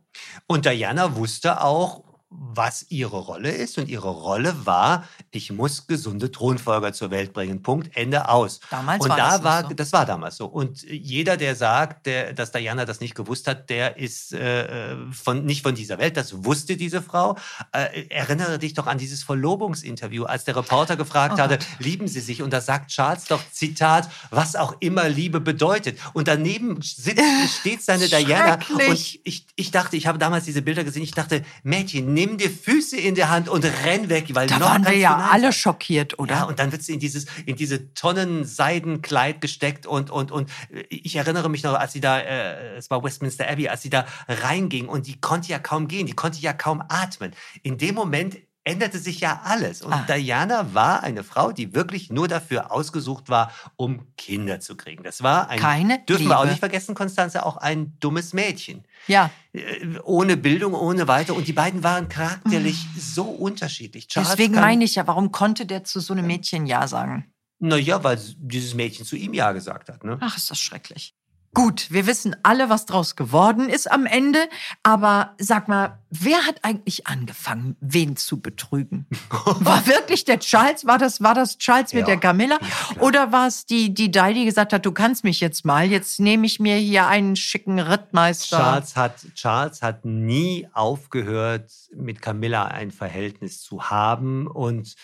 Und 0.46 0.64
Diana 0.64 1.14
wusste 1.16 1.61
auch, 1.61 2.02
was 2.38 2.87
ihre 2.88 3.19
Rolle 3.19 3.50
ist. 3.50 3.78
Und 3.78 3.88
ihre 3.88 4.09
Rolle 4.09 4.55
war, 4.66 5.05
ich 5.31 5.52
muss 5.52 5.87
gesunde 5.87 6.31
Thronfolger 6.31 6.93
zur 6.93 7.11
Welt 7.11 7.33
bringen. 7.33 7.62
Punkt, 7.62 7.97
Ende 7.97 8.28
aus. 8.28 8.61
Damals 8.71 9.02
und 9.02 9.11
war 9.11 9.16
da 9.16 9.31
das 9.31 9.45
war, 9.45 9.62
so. 9.62 9.75
das 9.75 9.93
war 9.93 10.07
damals 10.07 10.37
so. 10.37 10.47
Und 10.47 10.83
jeder, 10.83 11.37
der 11.37 11.57
sagt, 11.57 12.07
der, 12.07 12.33
dass 12.33 12.52
Diana 12.52 12.85
das 12.85 13.00
nicht 13.00 13.14
gewusst 13.14 13.47
hat, 13.49 13.71
der 13.71 13.97
ist 13.97 14.33
äh, 14.33 14.97
von, 15.12 15.45
nicht 15.45 15.62
von 15.62 15.75
dieser 15.75 15.99
Welt. 15.99 16.16
Das 16.16 16.45
wusste 16.45 16.76
diese 16.76 17.02
Frau. 17.02 17.37
Äh, 17.73 18.09
erinnere 18.09 18.59
dich 18.59 18.75
doch 18.75 18.87
an 18.87 18.99
dieses 18.99 19.23
Verlobungsinterview, 19.23 20.25
als 20.25 20.45
der 20.45 20.57
Reporter 20.57 20.97
gefragt 20.97 21.35
Oh 21.37 21.43
hatte, 21.43 21.59
lieben 21.78 22.09
Sie 22.09 22.21
sich? 22.21 22.43
Und 22.43 22.52
da 22.52 22.61
sagt 22.61 22.90
Charles 22.90 23.25
doch, 23.25 23.40
Zitat, 23.50 24.09
was 24.31 24.57
auch 24.57 24.76
immer 24.81 25.09
Liebe 25.09 25.40
bedeutet. 25.40 25.99
Und 26.12 26.28
daneben 26.28 26.81
sitzt, 26.83 27.23
steht 27.61 27.83
seine 27.83 28.09
Diana. 28.09 28.59
Und 28.69 28.81
ich, 29.25 29.47
ich 29.57 29.71
dachte, 29.71 29.97
ich 29.97 30.07
habe 30.07 30.19
damals 30.19 30.45
diese 30.45 30.62
Bilder 30.62 30.85
gesehen, 30.85 31.02
ich 31.02 31.12
dachte, 31.12 31.43
Mädchen, 31.62 32.12
nimm 32.12 32.25
dir 32.38 32.50
Füße 32.50 32.97
in 32.97 33.14
der 33.14 33.30
Hand 33.30 33.49
und 33.49 33.64
renn 33.64 34.09
weg, 34.09 34.26
weil 34.33 34.47
Da 34.47 34.59
noch 34.59 34.66
waren 34.66 34.85
wir 34.85 34.97
ja 34.97 35.16
Nein 35.16 35.28
alle 35.30 35.52
schockiert, 35.52 36.18
oder? 36.18 36.35
Ja, 36.35 36.42
und 36.45 36.59
dann 36.59 36.73
wird 36.73 36.83
sie 36.83 36.95
in 36.95 37.00
dieses, 37.00 37.26
in 37.47 37.56
diese 37.56 37.95
Tonnen 37.95 38.45
Seidenkleid 38.45 39.40
gesteckt 39.40 39.87
und, 39.87 40.11
und, 40.11 40.33
und 40.33 40.50
ich 40.88 41.16
erinnere 41.16 41.49
mich 41.49 41.62
noch, 41.62 41.75
als 41.75 41.92
sie 41.92 42.00
da, 42.00 42.18
äh, 42.18 42.76
es 42.76 42.90
war 42.90 43.02
Westminster 43.02 43.49
Abbey, 43.49 43.68
als 43.68 43.83
sie 43.83 43.90
da 43.90 44.06
reinging 44.28 44.88
und 44.88 45.06
die 45.06 45.21
konnte 45.21 45.49
ja 45.49 45.59
kaum 45.59 45.88
gehen, 45.88 46.06
die 46.06 46.14
konnte 46.14 46.40
ja 46.40 46.52
kaum 46.52 46.83
atmen. 46.88 47.33
In 47.62 47.78
dem 47.78 47.95
Moment 47.95 48.37
änderte 48.66 48.99
sich 48.99 49.20
ja 49.20 49.40
alles. 49.44 49.80
Und 49.80 49.92
Ah. 49.92 50.04
Diana 50.08 50.75
war 50.75 51.02
eine 51.02 51.25
Frau, 51.25 51.52
die 51.52 51.73
wirklich 51.75 52.11
nur 52.11 52.28
dafür 52.28 52.73
ausgesucht 52.73 53.28
war, 53.30 53.50
um 53.76 54.06
Kinder 54.16 54.61
zu 54.61 54.76
kriegen. 54.76 55.02
Das 55.04 55.23
war 55.23 55.49
ein, 55.49 55.58
Keine 55.61 56.04
dürfen 56.04 56.26
wir 56.28 56.37
auch 56.38 56.42
Liebe. 56.42 56.50
nicht 56.52 56.61
vergessen, 56.61 56.94
Konstanze, 56.94 57.46
auch 57.46 57.56
ein 57.56 57.96
dummes 58.00 58.32
Mädchen. 58.35 58.85
ja. 59.06 59.30
Äh, 59.52 59.99
Ohne 60.04 60.37
Bildung, 60.37 60.75
ohne 60.75 61.08
weiter. 61.08 61.35
Und 61.35 61.49
die 61.49 61.52
beiden 61.54 61.82
waren 61.82 62.08
charakterlich 62.08 62.85
so 62.99 63.23
unterschiedlich. 63.25 64.08
Charles 64.08 64.30
Deswegen 64.32 64.54
kann- 64.54 64.62
meine 64.64 64.85
ich 64.85 64.96
ja, 64.96 65.06
warum 65.06 65.32
konnte 65.32 65.64
der 65.64 65.85
zu 65.85 66.00
so 66.00 66.12
einem 66.12 66.26
Mädchen 66.26 66.66
Ja 66.66 66.87
sagen? 66.88 67.32
Naja, 67.58 68.04
weil 68.04 68.20
dieses 68.37 68.75
Mädchen 68.75 69.06
zu 69.06 69.16
ihm 69.16 69.32
Ja 69.32 69.52
gesagt 69.52 69.88
hat. 69.88 70.04
Ne? 70.04 70.18
Ach, 70.20 70.37
ist 70.37 70.50
das 70.50 70.58
schrecklich. 70.58 71.14
Gut, 71.57 71.91
wir 71.91 72.07
wissen 72.07 72.37
alle, 72.43 72.69
was 72.69 72.85
draus 72.85 73.17
geworden 73.17 73.71
ist 73.71 73.91
am 73.91 74.05
Ende. 74.05 74.41
Aber 74.83 75.35
sag 75.39 75.69
mal, 75.69 75.99
wer 76.11 76.47
hat 76.47 76.63
eigentlich 76.63 77.07
angefangen, 77.07 77.77
wen 77.81 78.15
zu 78.17 78.43
betrügen? 78.43 79.07
War 79.31 79.87
wirklich 79.87 80.27
der 80.27 80.39
Charles? 80.39 80.87
War 80.87 80.99
das, 80.99 81.23
war 81.23 81.33
das 81.33 81.57
Charles 81.57 81.95
mit 81.95 82.03
Ja. 82.03 82.09
der 82.09 82.17
Camilla? 82.19 82.59
Ja. 82.61 83.01
Oder 83.01 83.33
war 83.33 83.47
es 83.47 83.65
die, 83.65 83.95
die 83.95 84.11
Di, 84.11 84.35
die 84.35 84.45
gesagt 84.45 84.75
hat, 84.75 84.85
du 84.85 84.93
kannst 84.93 85.25
mich 85.25 85.41
jetzt 85.41 85.65
mal, 85.65 85.87
jetzt 85.91 86.21
nehme 86.21 86.45
ich 86.45 86.61
mir 86.61 86.77
hier 86.77 87.07
einen 87.07 87.37
schicken 87.37 87.79
Rittmeister. 87.79 88.59
Charles 88.59 88.95
hat, 88.95 89.15
Charles 89.35 89.81
hat 89.81 90.05
nie 90.05 90.69
aufgehört, 90.75 91.73
mit 91.95 92.21
Camilla 92.21 92.67
ein 92.67 92.91
Verhältnis 92.91 93.63
zu 93.63 93.85
haben. 93.89 94.47
Und 94.47 94.95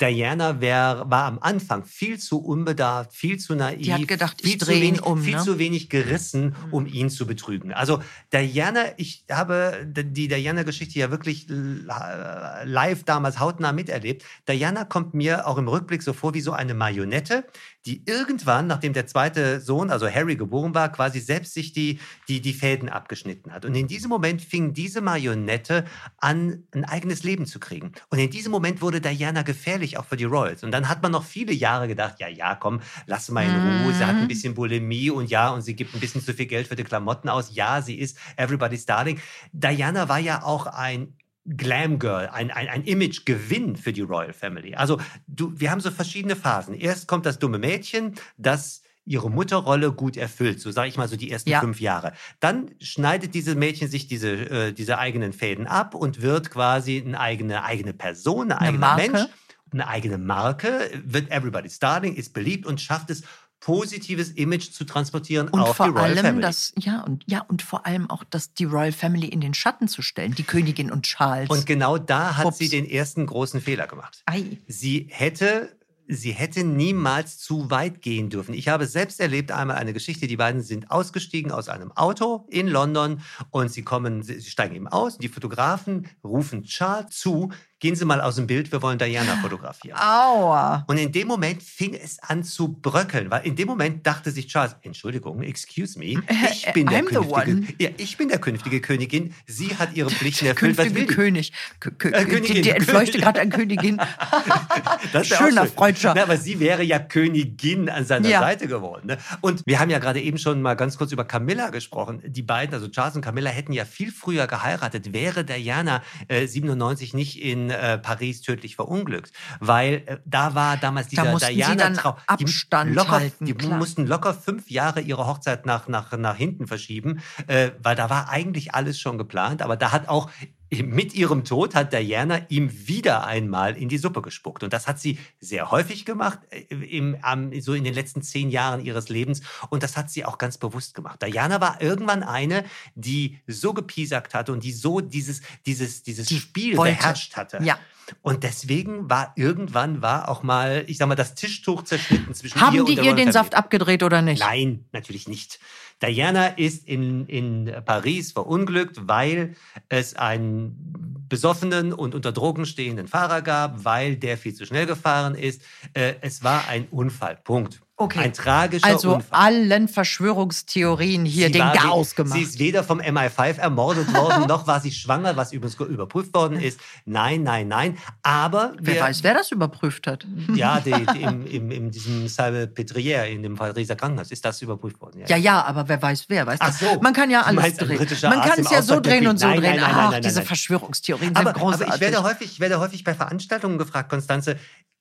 Diana 0.00 0.60
wär, 0.60 1.04
war 1.08 1.24
am 1.24 1.38
Anfang 1.40 1.84
viel 1.84 2.18
zu 2.18 2.38
unbedarft, 2.38 3.12
viel 3.12 3.38
zu 3.38 3.54
naiv. 3.54 3.82
Die 3.82 3.92
hat 3.92 4.08
gedacht, 4.08 4.38
ich 4.40 4.50
viel 4.50 4.58
zu 4.58 4.66
dreh 4.66 4.76
ihn 4.76 4.82
wenig, 4.82 5.02
um, 5.02 5.22
Viel 5.22 5.36
ne? 5.36 5.42
zu 5.42 5.58
wenig 5.58 5.90
gerissen, 5.90 6.56
um 6.70 6.86
ihn 6.86 7.10
zu 7.10 7.26
betrügen. 7.26 7.72
Also 7.72 8.02
Diana, 8.32 8.84
ich 8.96 9.24
habe 9.30 9.86
die 9.86 10.28
Diana-Geschichte 10.28 10.98
ja 10.98 11.10
wirklich 11.10 11.46
live 11.48 13.04
damals 13.04 13.40
hautnah 13.40 13.72
miterlebt. 13.72 14.24
Diana 14.48 14.84
kommt 14.84 15.14
mir 15.14 15.46
auch 15.46 15.58
im 15.58 15.68
Rückblick 15.68 16.02
so 16.02 16.12
vor 16.12 16.34
wie 16.34 16.40
so 16.40 16.52
eine 16.52 16.74
Marionette, 16.74 17.44
die 17.86 18.02
irgendwann, 18.06 18.66
nachdem 18.66 18.92
der 18.92 19.06
zweite 19.06 19.60
Sohn, 19.60 19.90
also 19.90 20.08
Harry, 20.08 20.36
geboren 20.36 20.74
war, 20.74 20.92
quasi 20.92 21.20
selbst 21.20 21.54
sich 21.54 21.72
die, 21.72 21.98
die, 22.28 22.40
die 22.40 22.52
Fäden 22.52 22.88
abgeschnitten 22.88 23.52
hat. 23.52 23.64
Und 23.64 23.74
in 23.74 23.88
diesem 23.88 24.10
Moment 24.10 24.42
fing 24.42 24.74
diese 24.74 25.00
Marionette 25.00 25.84
an, 26.18 26.64
ein 26.72 26.84
eigenes 26.84 27.22
Leben 27.22 27.46
zu 27.46 27.58
kriegen. 27.58 27.92
Und 28.10 28.18
in 28.18 28.30
diesem 28.30 28.52
Moment 28.52 28.82
wurde 28.82 29.00
Diana 29.00 29.42
gefährlich, 29.42 29.96
auch 29.98 30.04
für 30.04 30.16
die 30.16 30.24
Royals. 30.24 30.62
Und 30.62 30.72
dann 30.72 30.88
hat 30.88 31.02
man 31.02 31.12
noch 31.12 31.24
viele 31.24 31.52
Jahre 31.52 31.88
gedacht, 31.88 32.16
ja, 32.18 32.28
ja, 32.28 32.54
komm, 32.54 32.80
lass 33.06 33.30
mal 33.30 33.44
in 33.46 33.56
Ruhe. 33.56 33.94
Sie 33.94 34.04
hat 34.04 34.20
ein 34.20 34.24
Mhm. 34.24 34.28
bisschen 34.28 34.54
Bulimie 34.54 35.10
und 35.10 35.30
ja, 35.30 35.50
und 35.50 35.62
sie 35.62 35.74
gibt 35.74 35.94
ein 35.94 36.00
bisschen 36.00 36.22
zu 36.22 36.34
viel 36.34 36.46
Geld 36.46 36.68
für 36.68 36.76
die 36.76 36.84
Klamotten 36.84 37.28
aus. 37.30 37.54
Ja, 37.54 37.80
sie 37.80 37.98
ist 37.98 38.18
Everybody's 38.36 38.84
Darling. 38.86 39.20
Diana 39.52 40.08
war 40.08 40.18
ja 40.18 40.42
auch 40.42 40.66
ein 40.66 41.14
Glam 41.46 41.98
Girl, 41.98 42.28
ein, 42.28 42.50
ein, 42.50 42.68
ein 42.68 42.84
Image-Gewinn 42.84 43.76
für 43.76 43.92
die 43.92 44.02
Royal 44.02 44.32
Family. 44.32 44.74
Also 44.74 45.00
du, 45.26 45.52
wir 45.58 45.70
haben 45.70 45.80
so 45.80 45.90
verschiedene 45.90 46.36
Phasen. 46.36 46.74
Erst 46.74 47.08
kommt 47.08 47.26
das 47.26 47.38
dumme 47.38 47.58
Mädchen, 47.58 48.14
das 48.36 48.82
ihre 49.06 49.30
Mutterrolle 49.30 49.92
gut 49.92 50.16
erfüllt, 50.16 50.60
so 50.60 50.70
sage 50.70 50.88
ich 50.88 50.96
mal 50.96 51.08
so 51.08 51.16
die 51.16 51.30
ersten 51.30 51.50
Ja. 51.50 51.60
fünf 51.60 51.80
Jahre. 51.80 52.12
Dann 52.38 52.70
schneidet 52.80 53.34
dieses 53.34 53.54
Mädchen 53.56 53.88
sich 53.88 54.06
diese, 54.06 54.30
äh, 54.30 54.72
diese 54.72 54.98
eigenen 54.98 55.32
Fäden 55.32 55.66
ab 55.66 55.94
und 55.94 56.22
wird 56.22 56.50
quasi 56.50 57.02
eine 57.04 57.18
eigene, 57.18 57.64
eigene 57.64 57.94
Person, 57.94 58.52
ein 58.52 58.58
Eine 58.58 58.86
eigener. 58.86 59.18
Mensch, 59.18 59.30
eine 59.72 59.88
eigene 59.88 60.18
Marke, 60.18 60.90
wird 61.04 61.30
Everybody's 61.30 61.78
Darling, 61.78 62.14
ist 62.14 62.34
beliebt 62.34 62.66
und 62.66 62.80
schafft 62.80 63.10
es, 63.10 63.22
positives 63.60 64.30
Image 64.30 64.70
zu 64.72 64.84
transportieren 64.84 65.48
Und 65.48 65.60
auf 65.60 65.76
vor 65.76 65.86
die 65.86 65.92
Royal 65.92 66.04
allem 66.12 66.24
Family. 66.24 66.42
das, 66.42 66.72
ja, 66.78 67.02
und 67.02 67.24
ja, 67.26 67.42
und 67.42 67.62
vor 67.62 67.86
allem 67.86 68.08
auch 68.10 68.24
das, 68.30 68.54
die 68.54 68.64
Royal 68.64 68.92
Family 68.92 69.28
in 69.28 69.40
den 69.40 69.54
Schatten 69.54 69.86
zu 69.86 70.02
stellen, 70.02 70.34
die 70.34 70.42
Königin 70.44 70.90
und 70.90 71.02
Charles. 71.04 71.50
und 71.50 71.66
genau 71.66 71.98
da 71.98 72.36
hat 72.36 72.46
Ups. 72.46 72.58
sie 72.58 72.68
den 72.68 72.88
ersten 72.88 73.26
großen 73.26 73.60
Fehler 73.60 73.86
gemacht. 73.86 74.22
Ei. 74.26 74.58
Sie 74.66 75.06
hätte, 75.10 75.76
sie 76.08 76.32
hätte 76.32 76.64
niemals 76.64 77.38
zu 77.38 77.70
weit 77.70 78.00
gehen 78.02 78.30
dürfen. 78.30 78.54
Ich 78.54 78.68
habe 78.68 78.86
selbst 78.86 79.20
erlebt 79.20 79.52
einmal 79.52 79.76
eine 79.76 79.92
Geschichte. 79.92 80.26
Die 80.26 80.36
beiden 80.36 80.62
sind 80.62 80.90
ausgestiegen 80.90 81.52
aus 81.52 81.68
einem 81.68 81.92
Auto 81.92 82.46
in 82.48 82.66
London 82.66 83.20
und 83.50 83.70
sie 83.70 83.82
kommen, 83.82 84.22
sie 84.22 84.40
steigen 84.42 84.74
eben 84.74 84.88
aus. 84.88 85.18
Die 85.18 85.28
Fotografen 85.28 86.08
rufen 86.24 86.64
Charles 86.64 87.10
zu, 87.16 87.50
gehen 87.80 87.96
Sie 87.96 88.04
mal 88.04 88.20
aus 88.20 88.36
dem 88.36 88.46
Bild, 88.46 88.70
wir 88.72 88.80
wollen 88.82 88.98
Diana 88.98 89.36
fotografieren. 89.42 89.98
Aua. 89.98 90.84
Und 90.86 90.98
in 90.98 91.10
dem 91.12 91.26
Moment 91.28 91.62
fing 91.62 91.94
es 91.94 92.18
an 92.20 92.44
zu 92.44 92.68
bröckeln, 92.74 93.30
weil 93.30 93.46
in 93.46 93.56
dem 93.56 93.66
Moment 93.66 94.06
dachte 94.06 94.30
sich 94.30 94.46
Charles, 94.46 94.76
Entschuldigung, 94.82 95.42
excuse 95.42 95.98
me, 95.98 96.06
ich 96.52 96.66
bin 96.72 96.86
der 96.86 97.02
künftige, 97.02 97.74
ja, 97.82 97.90
ich 97.96 98.16
bin 98.16 98.28
der 98.28 98.38
künftige 98.38 98.80
Königin. 98.80 99.34
Sie 99.46 99.76
hat 99.76 99.94
ihre 99.94 100.10
Pflichten 100.10 100.46
erfüllt. 100.46 100.78
Was 100.78 100.84
Künftige 100.86 101.08
will? 101.08 101.14
König. 101.16 101.52
Kö- 101.80 101.90
Kö- 101.96 102.12
Äh, 102.14 102.24
Königin. 102.26 102.62
die 102.62 102.70
entfleuchte 102.70 103.18
gerade 103.18 103.40
an 103.40 103.50
Königin. 103.50 104.00
Schöner 105.22 105.66
schön. 105.66 105.74
Freudscher. 105.74 106.16
Aber 106.20 106.36
sie 106.36 106.60
wäre 106.60 106.82
ja 106.82 106.98
Königin 106.98 107.88
an 107.88 108.04
seiner. 108.04 108.28
Seite 108.28 108.68
geworden. 108.68 109.06
Ne? 109.08 109.18
Und 109.40 109.62
wir 109.66 109.80
haben 109.80 109.90
ja 109.90 109.98
gerade 109.98 110.20
eben 110.20 110.38
schon 110.38 110.62
mal 110.62 110.74
ganz 110.74 110.96
kurz 110.96 111.12
über 111.12 111.24
Camilla 111.24 111.70
gesprochen. 111.70 112.22
Die 112.24 112.42
beiden, 112.42 112.74
also 112.74 112.88
Charles 112.88 113.16
und 113.16 113.22
Camilla, 113.22 113.50
hätten 113.50 113.72
ja 113.72 113.84
viel 113.84 114.12
früher 114.12 114.46
geheiratet, 114.46 115.12
wäre 115.12 115.44
Diana 115.44 116.02
äh, 116.28 116.46
97 116.46 117.14
nicht 117.14 117.40
in 117.42 117.69
äh, 117.70 117.98
Paris 117.98 118.42
tödlich 118.42 118.76
verunglückt. 118.76 119.32
Weil 119.60 120.02
äh, 120.06 120.18
da 120.24 120.54
war 120.54 120.76
damals 120.76 121.08
dieser 121.08 121.24
mussten 121.30 121.48
sie 121.48 121.54
diana 121.54 121.74
dann 121.76 121.94
Trau- 121.94 122.16
die 122.38 122.46
locker, 122.94 123.10
halten, 123.12 123.44
Die 123.44 123.54
klar. 123.54 123.78
mussten 123.78 124.06
locker 124.06 124.34
fünf 124.34 124.70
Jahre 124.70 125.00
ihre 125.00 125.26
Hochzeit 125.26 125.66
nach, 125.66 125.88
nach, 125.88 126.12
nach 126.16 126.36
hinten 126.36 126.66
verschieben, 126.66 127.20
äh, 127.46 127.70
weil 127.82 127.96
da 127.96 128.10
war 128.10 128.28
eigentlich 128.28 128.74
alles 128.74 128.98
schon 129.00 129.18
geplant. 129.18 129.62
Aber 129.62 129.76
da 129.76 129.92
hat 129.92 130.08
auch 130.08 130.30
mit 130.70 131.14
ihrem 131.14 131.44
Tod 131.44 131.74
hat 131.74 131.92
Diana 131.92 132.46
ihm 132.48 132.70
wieder 132.86 133.26
einmal 133.26 133.76
in 133.76 133.88
die 133.88 133.98
Suppe 133.98 134.22
gespuckt. 134.22 134.62
Und 134.62 134.72
das 134.72 134.86
hat 134.86 135.00
sie 135.00 135.18
sehr 135.40 135.70
häufig 135.70 136.04
gemacht, 136.04 136.38
äh, 136.50 136.74
im, 136.74 137.16
am, 137.22 137.60
so 137.60 137.74
in 137.74 137.84
den 137.84 137.94
letzten 137.94 138.22
zehn 138.22 138.50
Jahren 138.50 138.84
ihres 138.84 139.08
Lebens. 139.08 139.42
Und 139.68 139.82
das 139.82 139.96
hat 139.96 140.10
sie 140.10 140.24
auch 140.24 140.38
ganz 140.38 140.58
bewusst 140.58 140.94
gemacht. 140.94 141.22
Diana 141.22 141.60
war 141.60 141.82
irgendwann 141.82 142.22
eine, 142.22 142.64
die 142.94 143.40
so 143.46 143.74
gepiesackt 143.74 144.34
hatte 144.34 144.52
und 144.52 144.62
die 144.62 144.72
so 144.72 145.00
dieses, 145.00 145.42
dieses, 145.66 146.02
dieses 146.02 146.28
Die 146.28 146.38
Spiel 146.38 146.76
wollte. 146.76 146.96
beherrscht 146.96 147.36
hatte. 147.36 147.58
Ja. 147.62 147.78
Und 148.22 148.42
deswegen 148.42 149.08
war 149.08 149.32
irgendwann 149.36 150.02
war 150.02 150.28
auch 150.28 150.42
mal, 150.42 150.84
ich 150.88 150.98
sag 150.98 151.08
mal, 151.08 151.14
das 151.14 151.34
Tischtuch 151.34 151.82
zerschnitten 151.84 152.34
zwischen 152.34 152.58
ihr 152.58 152.62
Haben 152.62 152.80
und 152.80 152.88
die 152.88 152.94
ihr 152.94 153.14
den. 153.14 153.30
Saft 153.30 153.54
abgedreht 153.54 154.02
oder 154.02 154.22
nicht? 154.22 154.40
Nein, 154.40 154.84
natürlich 154.92 155.28
nicht. 155.28 155.60
Diana 156.02 156.46
ist 156.46 156.88
in, 156.88 157.26
in 157.26 157.72
Paris 157.84 158.32
verunglückt, 158.32 159.08
weil 159.08 159.54
es 159.88 160.14
einen 160.14 161.20
besoffenen 161.28 161.92
und 161.92 162.14
unter 162.14 162.32
Drogen 162.32 162.66
stehenden 162.66 163.06
Fahrer 163.06 163.42
gab, 163.42 163.84
weil 163.84 164.16
der 164.16 164.36
viel 164.36 164.54
zu 164.54 164.66
schnell 164.66 164.86
gefahren 164.86 165.34
ist. 165.34 165.62
Äh, 165.94 166.14
es 166.20 166.42
war 166.42 166.68
ein 166.68 166.88
Unfall. 166.90 167.36
Punkt. 167.36 167.80
Okay. 168.00 168.18
Ein 168.20 168.32
tragischer 168.32 168.86
Also 168.86 169.16
Unfall. 169.16 169.38
allen 169.38 169.86
Verschwörungstheorien 169.88 171.26
hier 171.26 171.46
Sie 171.48 171.52
den 171.52 171.60
war- 171.60 171.72
Chaos 171.74 172.10
Sie 172.10 172.16
gemacht. 172.16 172.40
ist 172.40 172.58
weder 172.58 172.82
vom 172.82 172.98
MI5 173.00 173.58
ermordet 173.58 174.12
worden, 174.14 174.46
noch 174.48 174.66
war 174.66 174.80
sie 174.80 174.90
schwanger, 174.90 175.36
was 175.36 175.52
übrigens 175.52 175.74
überprüft 175.78 176.32
worden 176.32 176.58
ist. 176.58 176.80
Nein, 177.04 177.42
nein, 177.42 177.68
nein. 177.68 177.98
Aber 178.22 178.72
Wer 178.80 178.94
wir, 178.94 179.02
weiß, 179.02 179.22
wer 179.22 179.34
das 179.34 179.50
überprüft 179.52 180.06
hat. 180.06 180.26
ja, 180.54 180.80
die, 180.84 180.92
die, 180.92 181.22
im, 181.22 181.46
im, 181.46 181.70
in 181.70 181.90
diesem 181.90 182.26
Salpetriere, 182.26 183.28
in 183.28 183.42
dem 183.42 183.56
Pariser 183.56 183.96
Krankenhaus, 183.96 184.30
ist 184.30 184.44
das 184.44 184.62
überprüft 184.62 185.00
worden. 185.00 185.22
Ja, 185.26 185.36
ja, 185.36 185.62
aber 185.62 185.86
wer 185.88 186.00
weiß, 186.00 186.24
wer 186.28 186.46
weiß. 186.46 186.58
Ach 186.62 186.72
so. 186.72 186.98
Man 187.02 187.12
kann 187.12 187.28
ja 187.30 187.42
alles 187.42 187.76
drehen. 187.76 187.98
Man 188.22 188.40
kann 188.40 188.60
es 188.60 188.70
ja 188.70 188.80
so 188.80 189.00
drehen 189.00 189.26
und 189.26 189.38
so 189.38 189.46
Nein, 189.46 189.60
drehen. 189.60 189.76
nein, 189.80 189.94
nein, 189.94 190.12
Ach, 190.14 190.20
diese. 190.20 190.40
Verschwörungstheorien 190.42 191.28
sind 191.28 191.36
Aber, 191.36 191.50
aber 191.50 191.58
großartig. 191.60 191.94
ich, 191.96 192.00
werde 192.00 192.22
häufig, 192.22 192.50
ich 192.52 192.60
werde 192.60 192.80
häufig 192.80 193.04
bei 193.04 193.14
Veranstaltungen 193.14 193.76
gefragt, 193.78 194.08
Konstanze, 194.08 194.56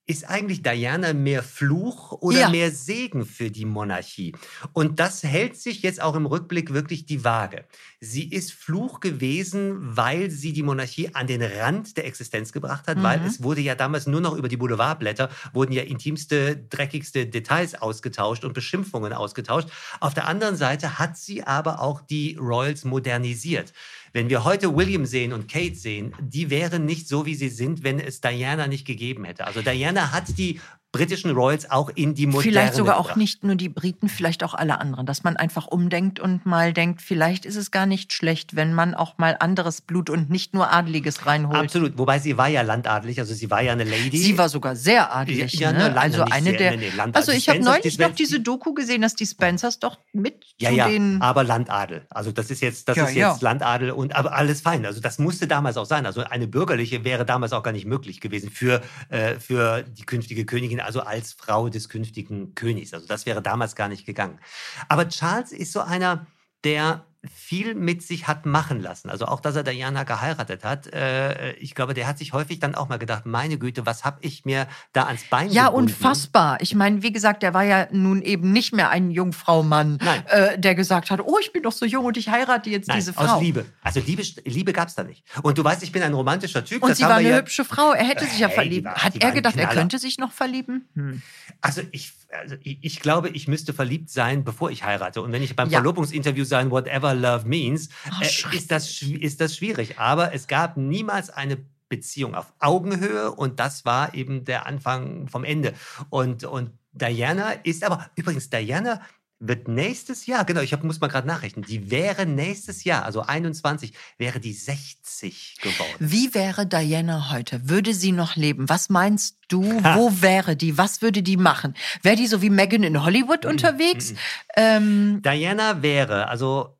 ist 0.09 0.27
eigentlich 0.27 0.63
Diana 0.63 1.13
mehr 1.13 1.43
Fluch 1.43 2.11
oder 2.13 2.39
Ja. 2.39 2.49
mehr 2.49 2.71
Segen 2.71 3.27
für 3.27 3.51
die 3.51 3.65
Monarchie? 3.65 4.33
Und 4.73 4.99
das 4.99 5.21
hält 5.23 5.55
sich 5.55 5.83
jetzt 5.83 6.01
auch 6.01 6.15
im 6.15 6.25
Rückblick 6.25 6.73
wirklich 6.73 7.05
die 7.05 7.23
Waage. 7.23 7.65
Sie 7.99 8.27
ist 8.27 8.51
Fluch 8.51 9.01
gewesen, 9.01 9.75
weil 9.95 10.31
sie 10.31 10.51
die 10.51 10.63
Monarchie 10.63 11.13
an 11.13 11.27
den 11.27 11.43
Rand 11.43 11.95
der 11.95 12.07
Existenz 12.07 12.51
gebracht 12.51 12.87
hat, 12.87 13.03
weil 13.03 13.19
Mhm. 13.19 13.25
es 13.27 13.43
wurde 13.43 13.61
ja 13.61 13.75
damals 13.75 14.07
nur 14.07 14.19
noch 14.19 14.35
über 14.35 14.47
die 14.47 14.57
Boulevardblätter, 14.57 15.29
wurden 15.53 15.73
ja 15.73 15.83
intimste, 15.83 16.57
dreckigste 16.57 17.27
Details 17.27 17.75
ausgetauscht 17.75 18.43
und 18.43 18.53
Beschimpfungen 18.53 19.13
ausgetauscht. 19.13 19.69
Auf 19.99 20.15
der 20.15 20.27
anderen 20.27 20.55
Seite 20.55 20.97
hat 20.97 21.17
sie 21.17 21.43
aber 21.43 21.81
auch 21.81 22.01
die 22.01 22.35
Royals 22.39 22.83
modernisiert. 22.83 23.73
Wenn 24.13 24.29
wir 24.29 24.43
heute 24.43 24.75
William 24.75 25.05
sehen 25.05 25.33
und 25.33 25.51
Kate 25.51 25.75
sehen, 25.75 26.13
die 26.19 26.49
wären 26.49 26.85
nicht 26.85 27.07
so, 27.07 27.25
wie 27.25 27.35
sie 27.35 27.49
sind, 27.49 27.83
wenn 27.83 27.99
es 27.99 28.21
Diana 28.21 28.67
nicht 28.67 28.85
gegeben 28.85 29.23
hätte. 29.23 29.45
Also 29.45 29.61
Diana 29.61 30.11
hat 30.11 30.37
die 30.37 30.59
britischen 30.91 31.31
Royals 31.31 31.69
auch 31.69 31.89
in 31.93 32.15
die 32.15 32.25
Moderne 32.25 32.43
Vielleicht 32.43 32.73
sogar 32.73 32.97
auch 32.97 33.15
nicht 33.15 33.43
nur 33.43 33.55
die 33.55 33.69
Briten, 33.69 34.09
vielleicht 34.09 34.43
auch 34.43 34.55
alle 34.55 34.79
anderen, 34.79 35.05
dass 35.05 35.23
man 35.23 35.37
einfach 35.37 35.67
umdenkt 35.67 36.19
und 36.19 36.45
mal 36.47 36.73
denkt, 36.73 37.01
vielleicht 37.01 37.45
ist 37.45 37.55
es 37.55 37.69
gar 37.69 37.85
nicht 37.85 38.11
schlecht, 38.11 38.55
wenn 38.55 38.73
man 38.73 38.95
auch 38.95 39.17
mal 39.19 39.37
anderes 39.39 39.81
Blut 39.81 40.09
und 40.09 40.31
nicht 40.31 40.55
nur 40.55 40.71
Adeliges 40.71 41.27
reinholt. 41.27 41.59
Absolut. 41.59 41.97
Wobei 41.97 42.17
sie 42.17 42.37
war 42.37 42.47
ja 42.47 42.63
landadelig, 42.63 43.19
also 43.19 43.35
sie 43.35 43.51
war 43.51 43.61
ja 43.61 43.73
eine 43.73 43.83
Lady. 43.83 44.17
Sie 44.17 44.37
war 44.37 44.49
sogar 44.49 44.75
sehr 44.75 45.13
adelig. 45.15 45.53
Ja, 45.53 45.71
ne? 45.71 45.89
ne, 45.89 45.97
also 45.99 46.23
eine 46.23 46.49
sehr, 46.49 46.57
der. 46.57 46.77
nee, 46.77 46.91
nee, 46.95 47.11
also 47.13 47.31
ich 47.31 47.49
habe 47.49 47.59
neulich 47.59 47.97
die 47.97 48.01
noch 48.01 48.15
diese 48.15 48.39
Doku 48.39 48.73
gesehen, 48.73 49.01
dass 49.01 49.15
die 49.15 49.27
Spencers 49.27 49.79
doch 49.79 49.99
mit 50.11 50.43
ja, 50.57 50.69
zu 50.69 50.75
ja, 50.75 50.87
den. 50.87 51.21
aber 51.21 51.43
Landadel. 51.43 52.07
Also 52.09 52.31
das 52.31 52.49
ist 52.49 52.61
jetzt, 52.61 52.89
das 52.89 52.97
Ja, 52.97 53.05
ist 53.05 53.15
ja. 53.15 53.31
jetzt 53.31 53.41
Landadel 53.41 53.91
und 53.91 54.15
aber 54.15 54.33
alles 54.33 54.61
fein. 54.61 54.85
Also 54.85 55.01
das 55.01 55.19
musste 55.19 55.45
damals 55.45 55.77
auch 55.77 55.85
sein. 55.85 56.07
Also 56.07 56.21
eine 56.21 56.47
bürgerliche 56.47 57.03
wäre 57.03 57.25
damals 57.25 57.53
auch 57.53 57.61
gar 57.61 57.73
nicht 57.73 57.85
möglich 57.85 58.21
gewesen 58.21 58.49
für 58.49 58.81
äh, 59.09 59.35
für 59.35 59.83
die 59.83 60.03
künftige 60.03 60.45
Königin, 60.45 60.78
also 60.85 61.01
als 61.01 61.33
Frau 61.33 61.69
des 61.69 61.89
künftigen 61.89 62.55
Königs. 62.55 62.93
Also 62.93 63.07
das 63.07 63.25
wäre 63.25 63.41
damals 63.41 63.75
gar 63.75 63.87
nicht 63.87 64.05
gegangen. 64.05 64.39
Aber 64.87 65.07
Charles 65.07 65.51
ist 65.51 65.71
so 65.71 65.81
einer, 65.81 66.27
der 66.63 67.05
viel 67.29 67.75
mit 67.75 68.01
sich 68.01 68.27
hat 68.27 68.45
machen 68.45 68.79
lassen. 68.79 69.09
Also 69.09 69.25
auch, 69.25 69.41
dass 69.41 69.53
er 69.55 69.63
Diana 69.63 70.03
geheiratet 70.03 70.63
hat. 70.63 70.87
Äh, 70.87 71.51
ich 71.53 71.75
glaube, 71.75 71.93
der 71.93 72.07
hat 72.07 72.17
sich 72.17 72.31
häufig 72.31 72.59
dann 72.59 72.75
auch 72.75 72.87
mal 72.87 72.97
gedacht, 72.97 73.25
meine 73.25 73.57
Güte, 73.57 73.85
was 73.85 74.05
habe 74.05 74.19
ich 74.21 74.45
mir 74.45 74.67
da 74.93 75.03
ans 75.03 75.23
Bein 75.29 75.51
Ja, 75.51 75.65
gebunden? 75.67 75.91
unfassbar. 75.91 76.57
Ich 76.61 76.75
meine, 76.75 77.03
wie 77.03 77.11
gesagt, 77.11 77.43
der 77.43 77.53
war 77.53 77.63
ja 77.63 77.87
nun 77.91 78.21
eben 78.21 78.53
nicht 78.53 78.71
mehr 78.73 78.89
ein 78.89 79.11
Jungfraumann, 79.11 79.99
äh, 80.27 80.57
der 80.57 80.75
gesagt 80.75 81.11
hat, 81.11 81.19
oh, 81.21 81.37
ich 81.41 81.51
bin 81.51 81.63
doch 81.63 81.73
so 81.73 81.85
jung 81.85 82.05
und 82.05 82.15
ich 82.15 82.29
heirate 82.29 82.69
jetzt 82.69 82.87
Nein, 82.87 82.97
diese 82.99 83.11
Frau. 83.11 83.35
aus 83.35 83.41
Liebe. 83.41 83.65
Also 83.83 83.99
Liebe, 83.99 84.23
Liebe 84.45 84.71
gab 84.71 84.87
es 84.87 84.95
da 84.95 85.03
nicht. 85.03 85.25
Und 85.43 85.57
du 85.57 85.63
weißt, 85.63 85.83
ich 85.83 85.91
bin 85.91 86.01
ein 86.03 86.13
romantischer 86.13 86.63
Typ. 86.63 86.83
Und 86.83 86.95
sie 86.95 87.03
war 87.03 87.15
eine 87.15 87.29
ja, 87.31 87.35
hübsche 87.37 87.65
Frau. 87.65 87.91
Er 87.91 88.05
hätte 88.05 88.25
sich 88.25 88.39
ja 88.39 88.47
Hey, 88.47 88.55
verliebt. 88.55 88.85
war- 88.85 88.95
Hat 88.95 89.21
er 89.21 89.31
gedacht, 89.31 89.57
er 89.57 89.67
könnte 89.67 89.99
sich 89.99 90.17
noch 90.19 90.31
verlieben? 90.31 90.87
Hm. 90.95 91.21
Also 91.59 91.81
ich, 91.91 92.13
also 92.31 92.55
ich, 92.61 92.99
glaube, 92.99 93.29
ich 93.29 93.47
müsste 93.47 93.73
verliebt 93.73 94.09
sein, 94.09 94.43
bevor 94.43 94.69
ich 94.71 94.83
heirate. 94.83 95.21
Und 95.21 95.31
wenn 95.31 95.41
ich 95.41 95.55
beim 95.55 95.69
Ja. 95.69 95.79
Verlobungsinterview 95.79 96.43
sein, 96.43 96.71
whatever 96.71 97.13
love 97.13 97.47
means, 97.47 97.89
Ach, 98.09 98.21
äh, 98.21 98.55
ist, 98.55 98.71
das, 98.71 99.01
ist 99.01 99.41
das 99.41 99.55
schwierig. 99.55 99.99
Aber 99.99 100.33
es 100.33 100.47
gab 100.47 100.77
niemals 100.77 101.29
eine 101.29 101.57
Beziehung 101.89 102.35
auf 102.35 102.53
Augenhöhe 102.59 103.31
und 103.31 103.59
das 103.59 103.83
war 103.83 104.13
eben 104.13 104.45
der 104.45 104.67
Anfang 104.67 105.27
vom 105.27 105.43
Ende. 105.43 105.73
Und, 106.09 106.43
und 106.43 106.71
Diana 106.91 107.51
ist 107.63 107.83
aber, 107.83 108.09
übrigens, 108.15 108.49
Diana 108.49 109.01
wird 109.41 109.67
nächstes 109.69 110.25
Jahr, 110.25 110.43
genau, 110.43 110.59
ich 110.61 110.73
hab, 110.73 110.83
muss 110.83 110.99
mal 110.99 111.07
gerade 111.07 111.27
nachrechnen, 111.27 111.63
die 111.65 111.89
wäre 111.91 112.25
nächstes 112.25 112.83
Jahr, 112.83 113.05
also 113.05 113.21
21, 113.21 113.93
wäre 114.17 114.39
die 114.41 114.51
60 114.53 115.57
geworden. 115.61 115.95
Wie 115.99 116.33
wäre 116.33 116.65
Diana 116.65 117.31
heute? 117.31 117.69
Würde 117.69 117.93
sie 117.93 118.11
noch 118.11 118.35
leben? 118.35 118.67
Was 118.67 118.89
meinst 118.89 119.37
du? 119.47 119.63
Wo 119.63 120.11
wäre 120.21 120.55
die? 120.55 120.77
Was 120.77 121.01
würde 121.01 121.23
die 121.23 121.37
machen? 121.37 121.73
Wäre 122.03 122.17
die 122.17 122.27
so 122.27 122.41
wie 122.41 122.49
Megan 122.49 122.83
in 122.83 123.01
Hollywood 123.03 123.45
Mhm. 123.45 123.49
unterwegs? 123.51 124.13
Ähm, 124.57 125.21
Diana 125.23 125.81
wäre, 125.81 126.27
also 126.27 126.77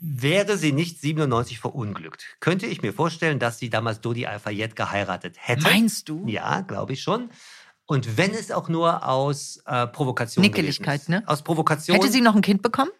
wäre 0.00 0.56
sie 0.56 0.72
nicht 0.72 1.00
97 1.00 1.58
verunglückt, 1.58 2.24
könnte 2.40 2.66
ich 2.66 2.80
mir 2.80 2.92
vorstellen, 2.94 3.38
dass 3.38 3.58
sie 3.58 3.68
damals 3.68 4.00
Dodi 4.00 4.26
Al-Fayed 4.26 4.76
geheiratet 4.76 5.36
hätte. 5.38 5.64
meinst 5.64 6.08
du? 6.08 6.26
Ja, 6.26 6.62
glaube 6.62 6.94
ich 6.94 7.02
schon. 7.02 7.28
Und 7.86 8.16
wenn 8.16 8.32
es 8.32 8.50
auch 8.50 8.68
nur 8.68 9.08
aus 9.08 9.62
äh, 9.66 9.86
Provokation 9.86 10.42
Nickeligkeit, 10.42 11.02
ist. 11.02 11.08
ne? 11.08 11.22
Aus 11.26 11.42
Provokation. 11.42 11.96
Hätte 11.96 12.10
sie 12.10 12.20
noch 12.20 12.34
ein 12.34 12.42
Kind 12.42 12.62
bekommen? 12.62 12.90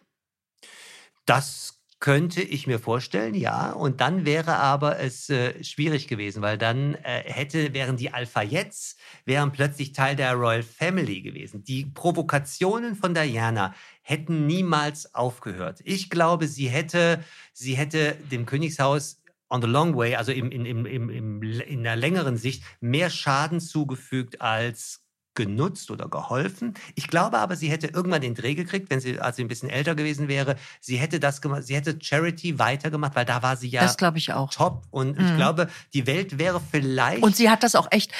Das 1.25 1.77
könnte 1.99 2.41
ich 2.41 2.67
mir 2.67 2.79
vorstellen, 2.79 3.33
ja. 3.33 3.71
Und 3.71 4.01
dann 4.01 4.25
wäre 4.25 4.57
aber 4.57 4.99
es 4.99 5.29
äh, 5.29 5.63
schwierig 5.63 6.07
gewesen, 6.07 6.41
weil 6.41 6.57
dann 6.57 6.93
äh, 6.95 7.23
hätte, 7.25 7.73
wären 7.73 7.97
die 7.97 8.13
Alphayets, 8.13 8.97
wären 9.25 9.51
plötzlich 9.51 9.93
Teil 9.93 10.15
der 10.15 10.33
Royal 10.33 10.63
Family 10.63 11.21
gewesen. 11.21 11.63
Die 11.63 11.85
Provokationen 11.85 12.95
von 12.95 13.13
Diana 13.13 13.73
hätten 14.03 14.45
niemals 14.45 15.15
aufgehört. 15.15 15.79
Ich 15.83 16.09
glaube, 16.09 16.47
sie 16.47 16.69
hätte, 16.69 17.23
sie 17.51 17.75
hätte 17.75 18.15
dem 18.31 18.45
Königshaus 18.45 19.19
on 19.49 19.61
the 19.61 19.67
long 19.67 19.95
way, 19.95 20.15
also 20.15 20.31
im, 20.31 20.51
im, 20.51 20.65
im, 20.65 20.85
im, 20.85 21.09
im, 21.09 21.41
in 21.41 21.79
einer 21.79 21.95
längeren 21.95 22.37
Sicht, 22.37 22.63
mehr 22.79 23.09
Schaden 23.09 23.59
zugefügt 23.59 24.41
als 24.41 25.03
genutzt 25.35 25.91
oder 25.91 26.09
geholfen. 26.09 26.73
Ich 26.95 27.07
glaube 27.07 27.37
aber, 27.37 27.55
sie 27.55 27.69
hätte 27.69 27.85
irgendwann 27.87 28.21
den 28.21 28.33
Dreh 28.33 28.55
gekriegt, 28.55 28.89
wenn 28.89 28.99
sie, 28.99 29.19
als 29.19 29.35
sie 29.35 29.43
ein 29.43 29.47
bisschen 29.47 29.69
älter 29.69 29.93
gewesen 29.93 30.27
wäre. 30.27 30.55
Sie 30.81 30.97
hätte 30.97 31.19
das 31.19 31.41
gemacht, 31.41 31.63
sie 31.63 31.75
hätte 31.75 31.95
Charity 32.01 32.57
weitergemacht, 32.57 33.15
weil 33.15 33.23
da 33.25 33.43
war 33.43 33.55
sie 33.55 33.69
ja 33.69 33.83
Das 33.83 33.97
glaube 33.97 34.17
ich 34.17 34.33
auch. 34.33 34.49
top. 34.51 34.87
Und 34.89 35.11
ich 35.19 35.29
Mhm. 35.31 35.35
glaube, 35.35 35.67
die 35.93 36.07
Welt 36.07 36.39
wäre 36.39 36.59
vielleicht. 36.59 37.21
Und 37.21 37.35
sie 37.35 37.51
hat 37.51 37.61
das 37.61 37.75
auch 37.75 37.87
echt. 37.91 38.11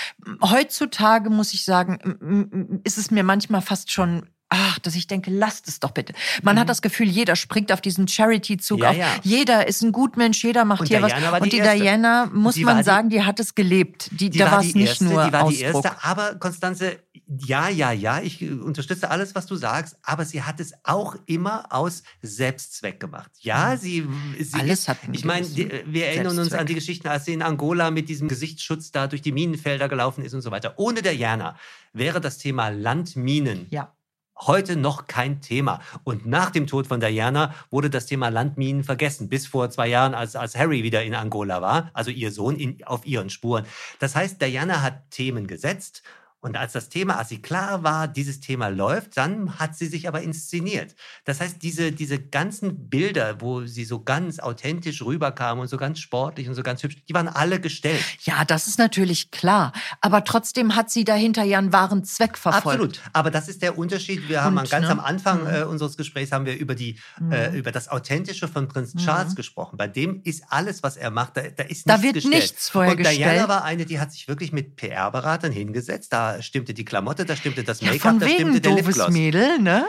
Heutzutage 0.43 1.29
muss 1.31 1.53
ich 1.53 1.65
sagen, 1.65 2.79
ist 2.83 2.97
es 2.99 3.09
mir 3.11 3.23
manchmal 3.23 3.61
fast 3.61 3.91
schon. 3.91 4.29
Ach, 4.49 4.79
dass 4.79 4.95
ich 4.95 5.07
denke, 5.07 5.29
lasst 5.29 5.67
es 5.67 5.79
doch 5.81 5.91
bitte. 5.91 6.13
Man 6.41 6.57
hat 6.57 6.69
das 6.69 6.81
Gefühl, 6.81 7.07
jeder 7.09 7.35
springt 7.35 7.71
auf 7.73 7.81
diesen 7.81 8.07
Charity-Zug 8.07 8.77
Mhm. 8.79 8.83
Ja, 8.83 8.89
auf. 8.91 8.95
ja. 8.97 9.07
Jeder 9.23 9.67
ist 9.67 9.81
ein 9.83 9.91
Gutmensch, 9.91 10.41
jeder 10.43 10.63
macht 10.63 10.81
Und 10.81 10.87
hier 10.87 10.99
Diana 11.05 11.31
was. 11.33 11.41
Und 11.41 11.51
die 11.51 11.57
die. 11.61 11.79
Diana, 11.79 12.27
muss 12.33 12.55
Die 12.55 12.63
man 12.63 12.77
die- 12.77 12.83
sagen, 12.83 13.09
die 13.09 13.23
hat 13.23 13.39
es 13.41 13.55
gelebt. 13.55 14.09
Die, 14.11 14.29
die 14.29 14.37
da 14.39 14.51
war 14.51 14.59
es 14.61 14.71
die 14.71 14.77
nicht 14.79 14.87
erste, 14.89 15.03
nur 15.03 15.25
die 15.25 15.33
war 15.33 15.49
die 15.49 15.65
Ausdruck. 15.65 15.85
erste, 15.85 16.03
aber 16.05 16.35
Konstanze, 16.35 16.99
ja, 17.27 17.67
ja, 17.67 17.91
ja, 17.91 18.21
ich 18.21 18.41
äh, 18.41 18.51
unterstütze 18.51 19.09
alles, 19.11 19.35
was 19.35 19.47
du 19.47 19.57
sagst, 19.57 19.97
aber 20.01 20.23
sie 20.23 20.41
hat 20.43 20.61
es 20.61 20.71
auch 20.83 21.17
immer 21.25 21.65
aus 21.71 22.03
Selbstzweck 22.21 23.01
gemacht. 23.01 23.31
Ja, 23.41 23.75
sie, 23.75 24.07
sie 24.39 24.55
Mhm. 24.55 24.61
Alles 24.61 24.87
hat 24.87 24.97
ich 25.11 25.25
meine, 25.25 25.45
die- 25.45 25.69
äh, 25.69 25.83
wir 25.87 26.05
erinnern 26.07 26.39
uns 26.39 26.53
an 26.53 26.65
die 26.65 26.75
Geschichten, 26.75 27.09
als 27.09 27.25
sie 27.25 27.33
in 27.33 27.41
Angola 27.41 27.91
mit 27.91 28.07
diesem 28.07 28.29
Gesichtsschutz 28.29 28.91
da 28.91 29.07
durch 29.07 29.21
die 29.21 29.33
Minenfelder 29.33 29.89
gelaufen 29.89 30.23
ist 30.23 30.33
und 30.33 30.41
so 30.41 30.51
weiter. 30.51 30.75
Ohne 30.77 31.01
Diana 31.01 31.57
wäre 31.91 32.21
das 32.21 32.37
Thema 32.37 32.69
Landminen 32.69 33.67
Ja. 33.71 33.93
Heute 34.39 34.75
noch 34.75 35.07
kein 35.07 35.41
Thema. 35.41 35.79
Und 36.03 36.25
nach 36.25 36.51
dem 36.51 36.67
Tod 36.67 36.87
von 36.87 36.99
Diana 36.99 37.53
wurde 37.69 37.89
das 37.89 38.05
Thema 38.05 38.29
Landminen 38.29 38.83
vergessen, 38.83 39.29
bis 39.29 39.47
vor 39.47 39.69
zwei 39.69 39.87
Jahren, 39.87 40.13
als, 40.13 40.35
als 40.35 40.55
Harry 40.55 40.83
wieder 40.83 41.03
in 41.03 41.15
Angola 41.15 41.61
war, 41.61 41.89
also 41.93 42.11
ihr 42.11 42.31
Sohn, 42.31 42.55
in, 42.55 42.83
auf 42.85 43.05
ihren 43.05 43.29
Spuren. 43.29 43.65
Das 43.99 44.15
heißt, 44.15 44.41
Diana 44.41 44.81
hat 44.81 45.09
Themen 45.11 45.47
gesetzt. 45.47 46.03
Und 46.47 46.57
als 46.57 46.73
das 46.73 46.89
Thema, 46.89 47.17
als 47.17 47.29
sie 47.29 47.41
klar 47.41 47.83
war, 47.83 48.07
dieses 48.07 48.39
Thema 48.39 48.69
läuft, 48.69 49.17
dann 49.17 49.59
hat 49.59 49.75
sie 49.77 49.87
sich 49.87 50.07
aber 50.07 50.21
inszeniert. 50.21 50.95
Das 51.25 51.39
heißt, 51.41 51.61
diese, 51.61 51.91
diese 51.91 52.19
ganzen 52.19 52.89
Bilder, 52.89 53.41
wo 53.41 53.65
sie 53.65 53.85
so 53.85 54.01
ganz 54.03 54.39
authentisch 54.39 55.01
rüberkam 55.03 55.59
und 55.59 55.67
so 55.67 55.77
ganz 55.77 55.99
sportlich 55.99 56.47
und 56.47 56.55
so 56.55 56.63
ganz 56.63 56.81
hübsch, 56.83 56.97
die 57.07 57.13
waren 57.13 57.27
alle 57.27 57.59
gestellt. 57.59 58.03
Ja, 58.21 58.45
das 58.45 58.67
ist 58.67 58.79
natürlich 58.79 59.31
klar. 59.31 59.73
Aber 60.01 60.23
trotzdem 60.23 60.75
hat 60.75 60.89
sie 60.89 61.03
dahinter 61.03 61.43
ja 61.43 61.57
einen 61.57 61.73
wahren 61.73 62.03
Zweck 62.05 62.37
verfolgt. 62.37 62.65
Absolut. 62.67 63.01
Aber 63.13 63.29
das 63.31 63.47
ist 63.49 63.61
der 63.61 63.77
Unterschied. 63.77 64.29
Wir 64.29 64.43
haben 64.43 64.57
Und, 64.57 64.69
ganz 64.69 64.85
ne? 64.85 64.91
am 64.91 64.99
Anfang 64.99 65.41
Mhm. 65.43 65.47
äh, 65.53 65.63
unseres 65.63 65.97
Gesprächs 65.97 66.31
haben 66.31 66.45
wir 66.45 66.57
über 66.57 66.73
die 66.75 66.97
äh, 67.31 67.57
über 67.57 67.71
das 67.71 67.89
Authentische 67.89 68.47
von 68.47 68.67
Prinz 68.67 68.93
Mhm. 68.95 68.99
Charles 68.99 69.35
gesprochen. 69.35 69.77
Bei 69.77 69.87
dem 69.87 70.21
ist 70.23 70.43
alles, 70.49 70.83
was 70.83 70.97
er 70.97 71.11
macht, 71.11 71.35
da, 71.37 71.41
da 71.41 71.63
ist 71.63 71.87
Da 71.89 71.93
nichts 71.97 72.03
wird 72.03 72.13
gestellt. 72.15 72.35
nichts 72.35 72.69
vorher 72.69 72.91
Und 72.91 72.99
Diana 72.99 73.11
gestellt. 73.31 73.49
war 73.49 73.63
eine, 73.63 73.85
die 73.85 73.99
hat 73.99 74.11
sich 74.11 74.27
wirklich 74.27 74.51
mit 74.53 74.75
PR-Beratern 74.77 75.51
hingesetzt. 75.51 76.13
Da 76.13 76.36
stimmte 76.41 76.73
die 76.73 76.85
Klamotte, 76.85 77.25
da 77.25 77.35
stimmte 77.35 77.63
das 77.63 77.81
Ja, 77.81 77.87
Make-up, 77.91 78.01
von 78.11 78.19
da 78.19 78.27
stimmte 78.29 78.61
der 78.61 78.73
Lipgloss. 78.75 79.09
Mädel, 79.11 79.59
ne? 79.59 79.85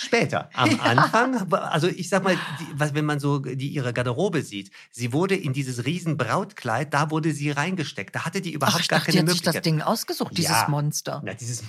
Später. 0.00 0.48
Am 0.54 0.78
Anfang, 0.84 1.52
also 1.52 1.88
ich 1.88 2.08
sag 2.08 2.22
mal, 2.22 2.36
die, 2.60 2.66
was, 2.74 2.94
wenn 2.94 3.04
man 3.04 3.18
so 3.18 3.40
die, 3.40 3.66
ihre 3.68 3.92
Garderobe 3.92 4.42
sieht, 4.42 4.70
sie 4.92 5.12
wurde 5.12 5.34
in 5.34 5.52
dieses 5.52 5.86
riesen 5.86 6.16
Brautkleid, 6.16 6.94
da 6.94 7.10
wurde 7.10 7.32
sie 7.32 7.50
reingesteckt. 7.50 8.14
Da 8.14 8.24
hatte 8.24 8.40
die 8.40 8.52
überhaupt 8.52 8.76
Ach, 8.76 8.80
ich 8.82 8.88
gar 8.88 9.00
dachte, 9.00 9.10
die 9.10 9.18
keine 9.18 9.30
hat 9.30 9.32
sich 9.32 9.42
das 9.42 9.54
Möglichkeit. 9.54 9.66
Ding 9.80 9.82
ausgesucht, 9.82 10.38
dieses 10.38 10.52
Ja. 10.52 10.66
Monster. 10.68 11.20
Na, 11.24 11.34
dieses, 11.34 11.64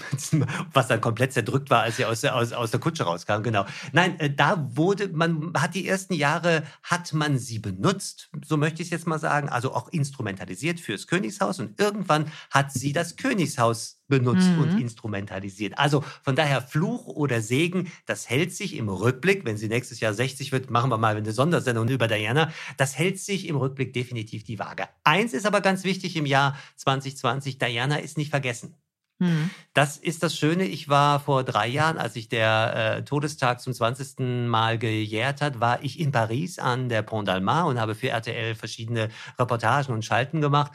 was 0.73 0.87
dann 0.89 1.01
komplett 1.01 1.33
zerdrückt 1.33 1.71
war, 1.71 1.81
als 1.81 1.97
sie 1.97 2.05
aus, 2.05 2.21
der- 2.21 2.35
aus, 2.35 2.53
aus 2.53 2.69
der 2.69 2.79
Kutsche 2.79 3.01
rauskam, 3.03 3.41
genau. 3.41 3.65
Nein, 3.93 4.19
äh, 4.19 4.29
da 4.29 4.63
wurde, 4.75 5.07
man 5.07 5.51
hat 5.57 5.73
die 5.73 5.87
ersten 5.87 6.13
Jahre, 6.13 6.63
hat 6.83 7.13
man 7.13 7.39
sie 7.39 7.57
benutzt, 7.57 8.29
so 8.45 8.57
möchte 8.57 8.83
ich 8.83 8.89
es 8.89 8.91
jetzt 8.91 9.07
mal 9.07 9.17
sagen, 9.19 9.49
also 9.49 9.73
auch 9.73 9.87
instrumentalisiert 9.87 10.79
fürs 10.79 11.07
Königshaus 11.07 11.57
und 11.59 11.79
irgendwann 11.79 12.31
hat 12.51 12.71
sie 12.71 12.93
das 12.93 13.15
Königshaus 13.15 13.95
benutzt 14.09 14.49
Mhm. 14.49 14.59
und 14.59 14.79
instrumentalisiert. 14.81 15.77
Also 15.77 16.03
von 16.23 16.35
daher 16.35 16.61
Fluch 16.61 17.07
oder 17.07 17.41
Segen, 17.41 17.91
das 18.05 18.29
hält 18.29 18.53
sich 18.53 18.75
im 18.75 18.89
Rückblick, 18.89 19.45
wenn 19.45 19.55
sie 19.57 19.69
nächstes 19.69 20.01
Jahr 20.01 20.13
60 20.13 20.51
wird, 20.51 20.69
machen 20.69 20.91
wir 20.91 20.97
mal 20.97 21.15
eine 21.15 21.31
Sondersendung 21.31 21.87
über 21.87 22.07
Diana, 22.07 22.51
das 22.77 22.97
hält 22.97 23.19
sich 23.19 23.47
im 23.47 23.55
Rückblick 23.55 23.93
definitiv 23.93 24.43
die 24.43 24.59
Waage. 24.59 24.89
Eins 25.03 25.33
ist 25.33 25.45
aber 25.45 25.61
ganz 25.61 25.83
wichtig 25.85 26.15
im 26.17 26.25
Jahr 26.25 26.57
2020, 26.75 27.57
Diana 27.57 27.97
ist 27.97 28.17
nicht 28.17 28.31
vergessen. 28.31 28.75
Mhm. 29.19 29.49
Das 29.73 29.97
ist 29.97 30.23
das 30.23 30.35
Schöne. 30.35 30.65
Ich 30.65 30.89
war 30.89 31.19
vor 31.19 31.43
drei 31.43 31.67
Jahren, 31.67 31.97
als 31.97 32.13
sich 32.13 32.29
der 32.29 32.97
äh, 32.97 33.03
Todestag 33.03 33.61
zum 33.61 33.73
20. 33.73 34.47
Mal 34.47 34.77
gejährt 34.77 35.41
hat, 35.41 35.59
war 35.59 35.83
ich 35.83 35.99
in 35.99 36.11
Paris 36.11 36.57
an 36.57 36.89
der 36.89 37.01
Pont 37.01 37.29
d'Alma 37.29 37.63
und 37.63 37.79
habe 37.79 37.95
für 37.95 38.09
RTL 38.09 38.55
verschiedene 38.55 39.09
Reportagen 39.37 39.93
und 39.93 40.05
Schalten 40.05 40.41
gemacht. 40.41 40.71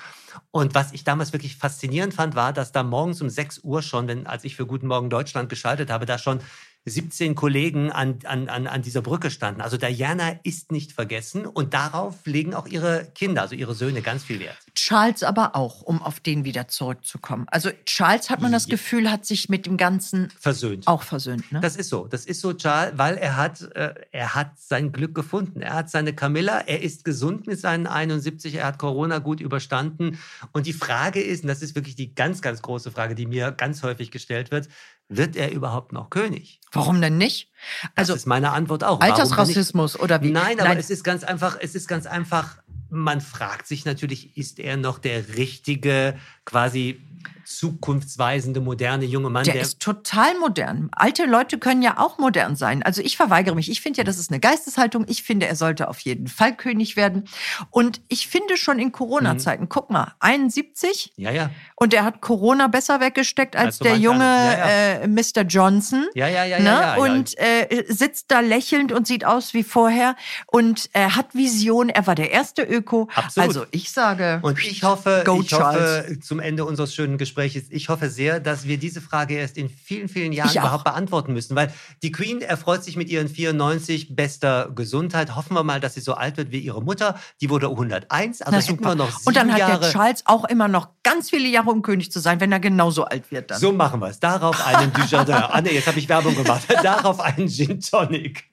Und 0.51 0.75
was 0.75 0.93
ich 0.93 1.05
damals 1.05 1.33
wirklich 1.33 1.57
faszinierend 1.57 2.15
fand, 2.15 2.35
war, 2.35 2.53
dass 2.53 2.73
da 2.73 2.83
morgens 2.83 3.21
um 3.23 3.31
6 3.31 3.61
Uhr 3.65 3.83
schon, 3.83 4.09
wenn, 4.09 4.27
als 4.27 4.45
ich 4.45 4.57
für 4.57 4.67
Guten 4.67 4.87
Morgen 4.87 5.11
Deutschland 5.11 5.49
geschaltet 5.49 5.91
habe, 5.91 6.07
da 6.07 6.19
schon 6.19 6.41
17 6.87 7.35
Kollegen 7.35 7.91
an, 7.91 8.19
an, 8.25 8.49
an, 8.49 8.67
an 8.67 8.83
dieser 8.83 9.01
Brücke 9.01 9.31
standen. 9.31 9.63
Also 9.63 9.79
Diana 9.79 10.39
ist 10.43 10.71
nicht 10.71 10.93
vergessen 10.93 11.47
und 11.47 11.73
darauf 11.73 12.27
legen 12.27 12.55
auch 12.55 12.67
ihre 12.67 13.07
Kinder, 13.15 13.43
also 13.43 13.55
ihre 13.55 13.75
Söhne, 13.75 14.03
ganz 14.03 14.23
viel 14.23 14.39
Wert. 14.41 14.59
Charles 14.75 15.23
aber 15.23 15.57
auch, 15.57 15.81
um 15.81 16.03
auf 16.03 16.21
den 16.21 16.45
wieder 16.45 16.69
zurückzukommen. 16.69 17.47
Also 17.51 17.71
Charles 17.87 18.29
hat 18.29 18.43
man 18.43 18.53
das 18.53 18.67
ja. 18.67 18.73
Gefühl, 18.73 19.11
hat 19.11 19.25
sich 19.25 19.49
mit 19.49 19.65
dem 19.65 19.79
Ganzen 19.79 20.31
versöhnt. 20.39 20.87
Auch 20.87 21.03
versöhnt. 21.03 21.51
Ne? 21.53 21.61
Das 21.61 21.77
ist 21.77 21.89
so. 21.89 22.07
Das 22.07 22.27
ist 22.27 22.41
so, 22.41 22.53
Charles, 22.53 22.99
weil 22.99 23.17
er 23.17 23.37
hat, 23.37 23.63
äh, 23.75 23.95
er 24.13 24.35
hat 24.35 24.59
sein 24.59 24.93
Glück 24.93 25.15
gefunden. 25.15 25.63
Er 25.63 25.73
hat 25.73 25.91
seine 25.91 26.15
Camilla, 26.15 26.59
er 26.61 26.83
ist 26.83 27.05
gesund 27.05 27.47
mit 27.47 27.59
seinen 27.59 27.87
71, 27.87 28.57
er 28.57 28.67
hat 28.67 28.79
Corona 28.79 29.21
gut 29.21 29.41
überstanden. 29.41 30.19
Und 30.53 30.67
die 30.67 30.75
Frage 30.75 31.23
ist, 31.23 31.45
und 31.45 31.49
das 31.49 31.63
ist 31.63 31.75
wirklich 31.75 31.97
die 31.97 32.15
ganz, 32.15 32.43
ganz 32.43 32.61
große 32.61 32.91
Frage, 32.91 33.15
die 33.15 33.27
mir 33.27 33.53
ganz 33.53 33.83
häufig 33.83 34.11
gestellt 34.11 34.51
wird, 34.51 34.69
wird 35.09 35.37
er 35.37 35.53
überhaupt 35.53 35.93
noch 35.93 36.11
König? 36.11 36.61
Warum 36.73 37.01
denn 37.01 37.19
nicht? 37.19 37.51
Also 37.95 38.13
das 38.13 38.23
ist 38.23 38.27
meine 38.27 38.53
Antwort 38.53 38.85
auch. 38.85 39.01
Altersrassismus 39.01 39.99
oder 39.99 40.23
wie? 40.23 40.31
Nein, 40.31 40.59
aber 40.61 40.71
Nein. 40.71 40.79
es 40.79 40.91
ist 40.91 41.05
ganz 41.05 41.25
einfach, 41.25 41.57
es 41.61 41.75
ist 41.75 41.89
ganz 41.89 42.07
einfach, 42.07 42.59
man 42.91 43.21
fragt 43.21 43.67
sich 43.67 43.85
natürlich, 43.85 44.37
ist 44.37 44.59
er 44.59 44.77
noch 44.77 44.99
der 44.99 45.37
richtige 45.37 46.17
quasi 46.45 47.01
zukunftsweisende, 47.45 48.61
moderne 48.61 49.05
junge 49.05 49.31
Mann. 49.31 49.45
Der, 49.45 49.55
der, 49.55 49.63
ist 49.63 49.81
total 49.81 50.39
modern. 50.39 50.89
Alte 50.93 51.27
Leute 51.27 51.59
können 51.59 51.83
ja 51.83 51.99
auch 51.99 52.19
modern 52.19 52.57
sein. 52.57 52.83
Also 52.83 53.03
ich 53.03 53.17
verweigere 53.17 53.55
mich. 53.55 53.71
Ich 53.71 53.81
finde 53.81 53.99
ja, 53.99 54.05
das 54.05 54.19
ist 54.19 54.31
eine 54.31 54.41
Geisteshaltung. 54.41 55.05
Ich 55.09 55.23
finde, 55.23 55.47
er 55.47 55.57
sollte 55.57 55.89
auf 55.89 56.01
jeden 56.01 56.29
Fall 56.29 56.57
König 56.57 56.97
werden. 56.97 57.29
Und 57.71 58.01
ich 58.09 58.29
finde 58.29 58.57
schon 58.57 58.79
in 58.79 58.93
Corona-Zeiten, 58.93 59.65
mhm. 59.65 59.69
guck 59.69 59.91
mal, 59.91 60.15
71. 60.21 61.13
Ja, 61.17 61.31
ja. 61.31 61.51
Und 61.77 61.95
er 61.95 62.05
hat 62.05 62.21
Corona 62.21 62.69
besser 62.69 63.01
weggesteckt 63.01 63.57
als, 63.57 63.67
als 63.67 63.79
der 63.79 63.97
junge 63.97 64.25
ja, 64.25 64.53
ja. 64.53 64.67
Äh, 65.03 65.09
Mr. 65.09 65.43
Johnson. 65.47 66.07
Ja, 66.15 66.29
ja, 66.29 66.45
ja. 66.45 66.59
Ne? 66.59 66.65
ja, 66.65 66.97
ja 66.97 67.03
und 67.03 67.39
äh, 67.39 67.85
sitzt 67.89 68.31
da 68.31 68.41
lächelnd 68.41 68.93
und 68.93 69.07
sieht 69.07 69.25
aus 69.25 69.55
wie 69.55 69.63
vorher. 69.63 70.17
Und 70.47 70.89
er 70.93 71.17
hat 71.17 71.35
Vision. 71.35 71.89
Er 71.89 72.07
war 72.07 72.15
der 72.15 72.31
erste 72.31 72.63
Öko. 72.63 73.09
Absolut. 73.15 73.49
Also 73.49 73.67
ich 73.71 73.93
sage. 73.93 74.41
Und 74.43 74.59
ich 74.65 74.83
hoffe, 74.83 75.25
ich 75.43 75.53
hoffe 75.53 76.19
zum 76.23 76.41
Ende 76.41 76.65
unseres 76.65 76.95
schönen 76.95 77.19
Gesprächs, 77.19 77.34
ich 77.39 77.89
hoffe 77.89 78.09
sehr, 78.11 78.41
dass 78.41 78.67
wir 78.67 78.79
diese 78.79 79.01
Frage 79.01 79.35
erst 79.35 79.57
in 79.57 79.69
vielen, 79.69 80.09
vielen 80.09 80.33
Jahren 80.33 80.51
ich 80.51 80.57
überhaupt 80.57 80.81
auch. 80.87 80.93
beantworten 80.93 81.33
müssen. 81.33 81.55
Weil 81.57 81.73
die 82.03 82.13
Queen 82.13 82.41
erfreut 82.43 82.85
sich 82.85 82.97
mit 82.97 83.09
ihren 83.09 83.29
94 83.29 84.15
bester 84.17 84.71
Gesundheit. 84.75 85.35
Hoffen 85.37 85.55
wir 85.55 85.63
mal, 85.65 85.81
dass 85.81 85.95
sie 85.95 86.01
so 86.01 86.15
alt 86.15 86.37
wird 86.37 86.51
wie 86.53 86.59
ihre 86.61 86.83
Mutter. 86.83 87.19
Die 87.41 87.51
wurde 87.51 87.69
101, 87.69 88.43
also 88.43 88.61
sind 88.61 88.81
wir 88.81 88.95
noch 88.95 89.27
Und 89.27 89.37
dann 89.37 89.51
hat 89.53 89.59
Jahre. 89.59 89.81
der 89.81 89.91
Charles 89.93 90.23
auch 90.27 90.45
immer 90.45 90.69
noch 90.69 90.89
ganz 91.03 91.31
viele 91.31 91.49
Jahre, 91.49 91.71
um 91.71 91.83
König 91.83 92.13
zu 92.13 92.21
sein, 92.21 92.41
wenn 92.41 92.53
er 92.53 92.61
genauso 92.61 93.05
alt 93.05 93.31
wird 93.31 93.51
dann. 93.51 93.59
So 93.61 93.73
machen 93.73 94.01
wir 94.01 94.09
es. 94.09 94.21
Darauf 94.21 94.65
einen 94.67 94.93
Dujardin. 94.93 95.35
ah 95.35 95.61
nee, 95.61 95.73
jetzt 95.73 95.87
habe 95.87 95.99
ich 95.99 96.09
Werbung 96.09 96.35
gemacht. 96.35 96.63
Darauf 96.83 97.21
einen 97.21 97.49
Gin 97.49 97.81
Tonic. 97.81 98.45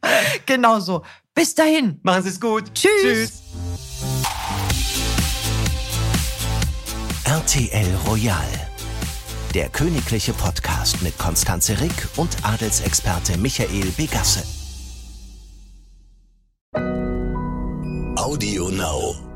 Genau 0.45 0.79
so. 0.79 1.03
Bis 1.33 1.55
dahin. 1.55 1.99
Machen 2.03 2.23
Sie 2.23 2.29
es 2.29 2.39
gut. 2.41 2.73
Tschüss. 2.73 2.91
Tschüss. 3.01 3.41
RTL 7.25 7.87
Royal 8.07 8.70
der 9.51 9.69
königliche 9.69 10.33
Podcast 10.33 11.01
mit 11.01 11.17
Konstanze 11.17 11.79
Rick 11.81 12.07
und 12.15 12.29
Adelsexperte 12.43 13.37
Michael 13.37 13.91
Begasse. 13.97 14.43
Audio 18.15 18.69
Now. 18.69 19.30